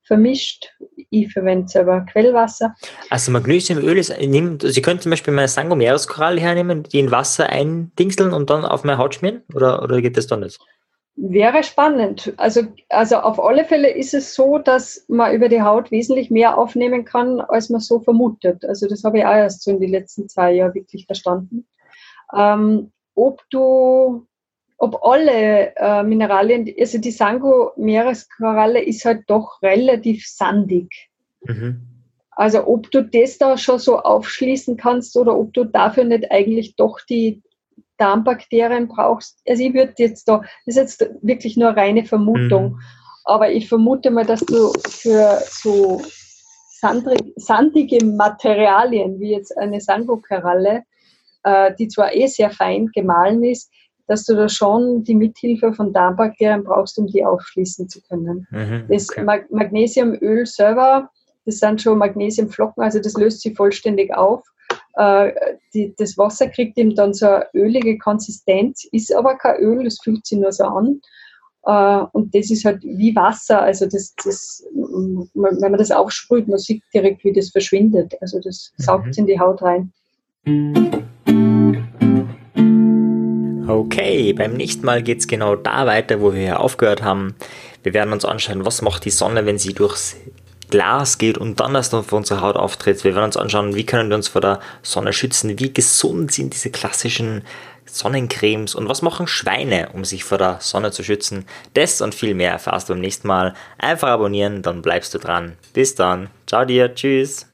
vermischt. 0.02 0.72
Ich 1.10 1.32
verwende 1.32 1.68
selber 1.68 2.00
Quellwasser. 2.00 2.74
Also 3.10 3.30
Magnesiumöl 3.30 3.96
ist, 3.96 4.10
also 4.10 4.68
Sie 4.68 4.82
können 4.82 5.00
zum 5.00 5.10
Beispiel 5.10 5.32
meine 5.32 5.48
Sangomeres-Koralle 5.48 6.40
hernehmen, 6.40 6.82
die 6.82 6.98
in 6.98 7.10
Wasser 7.10 7.48
eindingseln 7.48 8.32
und 8.32 8.50
dann 8.50 8.64
auf 8.64 8.84
meine 8.84 8.98
Haut 8.98 9.14
schmieren? 9.14 9.42
Oder, 9.54 9.82
oder 9.82 10.02
geht 10.02 10.16
das 10.16 10.26
dann 10.26 10.40
nicht? 10.40 10.58
Wäre 11.22 11.62
spannend. 11.64 12.32
Also, 12.38 12.62
also 12.88 13.16
auf 13.16 13.38
alle 13.38 13.66
Fälle 13.66 13.90
ist 13.90 14.14
es 14.14 14.34
so, 14.34 14.56
dass 14.56 15.04
man 15.06 15.34
über 15.34 15.50
die 15.50 15.60
Haut 15.60 15.90
wesentlich 15.90 16.30
mehr 16.30 16.56
aufnehmen 16.56 17.04
kann, 17.04 17.42
als 17.42 17.68
man 17.68 17.82
so 17.82 18.00
vermutet. 18.00 18.64
Also 18.64 18.88
das 18.88 19.04
habe 19.04 19.18
ich 19.18 19.26
auch 19.26 19.34
erst 19.34 19.62
so 19.62 19.70
in 19.70 19.80
den 19.80 19.90
letzten 19.90 20.30
zwei 20.30 20.52
Jahren 20.52 20.74
wirklich 20.74 21.04
verstanden. 21.04 21.66
Ähm, 22.34 22.90
ob 23.14 23.42
du, 23.50 24.26
ob 24.78 25.04
alle 25.04 25.76
äh, 25.76 26.02
Mineralien, 26.04 26.72
also 26.80 26.96
die 26.96 27.10
Sango-Meereskoralle 27.10 28.82
ist 28.82 29.04
halt 29.04 29.24
doch 29.26 29.60
relativ 29.60 30.26
sandig. 30.26 31.10
Mhm. 31.42 31.82
Also 32.30 32.66
ob 32.66 32.90
du 32.92 33.02
das 33.02 33.36
da 33.36 33.58
schon 33.58 33.78
so 33.78 33.98
aufschließen 33.98 34.78
kannst 34.78 35.14
oder 35.18 35.38
ob 35.38 35.52
du 35.52 35.64
dafür 35.64 36.04
nicht 36.04 36.32
eigentlich 36.32 36.76
doch 36.76 36.98
die 37.00 37.42
Darmbakterien 38.00 38.88
brauchst. 38.88 39.38
Also 39.46 39.62
ich 39.62 39.74
würde 39.74 39.92
jetzt 39.98 40.26
da, 40.28 40.42
das 40.66 40.76
ist 40.76 41.00
jetzt 41.00 41.10
wirklich 41.22 41.56
nur 41.56 41.70
reine 41.70 42.04
Vermutung, 42.04 42.72
mhm. 42.72 42.80
aber 43.24 43.50
ich 43.50 43.68
vermute 43.68 44.10
mal, 44.10 44.24
dass 44.24 44.40
du 44.40 44.72
für 44.88 45.38
so 45.46 46.02
sandige 47.36 48.04
Materialien 48.06 49.20
wie 49.20 49.32
jetzt 49.32 49.56
eine 49.58 49.80
Sangokoralle, 49.82 50.82
äh, 51.42 51.74
die 51.78 51.88
zwar 51.88 52.14
eh 52.14 52.26
sehr 52.26 52.50
fein 52.50 52.86
gemahlen 52.94 53.44
ist, 53.44 53.70
dass 54.06 54.24
du 54.24 54.34
da 54.34 54.48
schon 54.48 55.04
die 55.04 55.14
Mithilfe 55.14 55.74
von 55.74 55.92
Darmbakterien 55.92 56.64
brauchst, 56.64 56.98
um 56.98 57.06
die 57.06 57.24
aufschließen 57.24 57.88
zu 57.88 58.00
können. 58.08 58.46
Mhm, 58.50 58.84
okay. 58.84 58.86
Das 58.88 59.08
Magnesiumöl 59.50 60.46
selber, 60.46 61.10
das 61.44 61.58
sind 61.58 61.82
schon 61.82 61.98
Magnesiumflocken, 61.98 62.82
also 62.82 62.98
das 62.98 63.12
löst 63.14 63.42
sich 63.42 63.54
vollständig 63.54 64.14
auf 64.14 64.42
die, 65.72 65.94
das 65.96 66.18
Wasser 66.18 66.48
kriegt 66.48 66.76
eben 66.76 66.94
dann 66.94 67.14
so 67.14 67.26
eine 67.26 67.46
ölige 67.54 67.98
Konsistenz, 67.98 68.84
ist 68.92 69.14
aber 69.14 69.36
kein 69.36 69.56
Öl, 69.56 69.84
das 69.84 69.98
fühlt 70.02 70.26
sich 70.26 70.38
nur 70.38 70.52
so 70.52 70.64
an. 70.64 71.00
Uh, 71.62 72.06
und 72.12 72.34
das 72.34 72.50
ist 72.50 72.64
halt 72.64 72.82
wie 72.82 73.14
Wasser, 73.14 73.60
also 73.60 73.84
das, 73.84 74.14
das, 74.24 74.64
wenn 74.72 75.60
man 75.60 75.76
das 75.76 75.90
aufsprüht, 75.90 76.48
man 76.48 76.58
sieht 76.58 76.82
direkt, 76.94 77.22
wie 77.22 77.34
das 77.34 77.50
verschwindet. 77.50 78.14
Also 78.22 78.40
das 78.40 78.72
mhm. 78.78 78.82
saugt 78.82 79.18
in 79.18 79.26
die 79.26 79.38
Haut 79.38 79.60
rein. 79.60 79.92
Okay, 83.68 84.32
beim 84.32 84.54
nächsten 84.54 84.86
Mal 84.86 85.02
geht 85.02 85.18
es 85.18 85.28
genau 85.28 85.54
da 85.54 85.86
weiter, 85.86 86.22
wo 86.22 86.32
wir 86.32 86.40
hier 86.40 86.60
aufgehört 86.60 87.02
haben. 87.02 87.34
Wir 87.82 87.92
werden 87.92 88.12
uns 88.14 88.24
anschauen, 88.24 88.64
was 88.64 88.80
macht 88.80 89.04
die 89.04 89.10
Sonne, 89.10 89.44
wenn 89.44 89.58
sie 89.58 89.74
durchs 89.74 90.16
Glas 90.70 91.18
geht 91.18 91.38
und 91.38 91.60
dann 91.60 91.74
erst 91.74 91.94
auf 91.94 92.12
unsere 92.12 92.40
Haut 92.40 92.56
auftritt. 92.56 93.04
Wir 93.04 93.14
werden 93.14 93.26
uns 93.26 93.36
anschauen, 93.36 93.74
wie 93.74 93.84
können 93.84 94.08
wir 94.08 94.16
uns 94.16 94.28
vor 94.28 94.40
der 94.40 94.60
Sonne 94.82 95.12
schützen, 95.12 95.58
wie 95.58 95.72
gesund 95.72 96.32
sind 96.32 96.54
diese 96.54 96.70
klassischen 96.70 97.42
Sonnencremes 97.86 98.74
und 98.74 98.88
was 98.88 99.02
machen 99.02 99.26
Schweine, 99.26 99.90
um 99.92 100.04
sich 100.04 100.24
vor 100.24 100.38
der 100.38 100.58
Sonne 100.60 100.92
zu 100.92 101.02
schützen. 101.02 101.44
Das 101.74 102.00
und 102.00 102.14
viel 102.14 102.34
mehr 102.34 102.52
erfährst 102.52 102.88
du 102.88 102.94
beim 102.94 103.00
nächsten 103.00 103.28
Mal. 103.28 103.54
Einfach 103.78 104.08
abonnieren, 104.08 104.62
dann 104.62 104.82
bleibst 104.82 105.12
du 105.14 105.18
dran. 105.18 105.56
Bis 105.72 105.94
dann. 105.94 106.30
Ciao 106.46 106.64
dir. 106.64 106.94
Tschüss. 106.94 107.46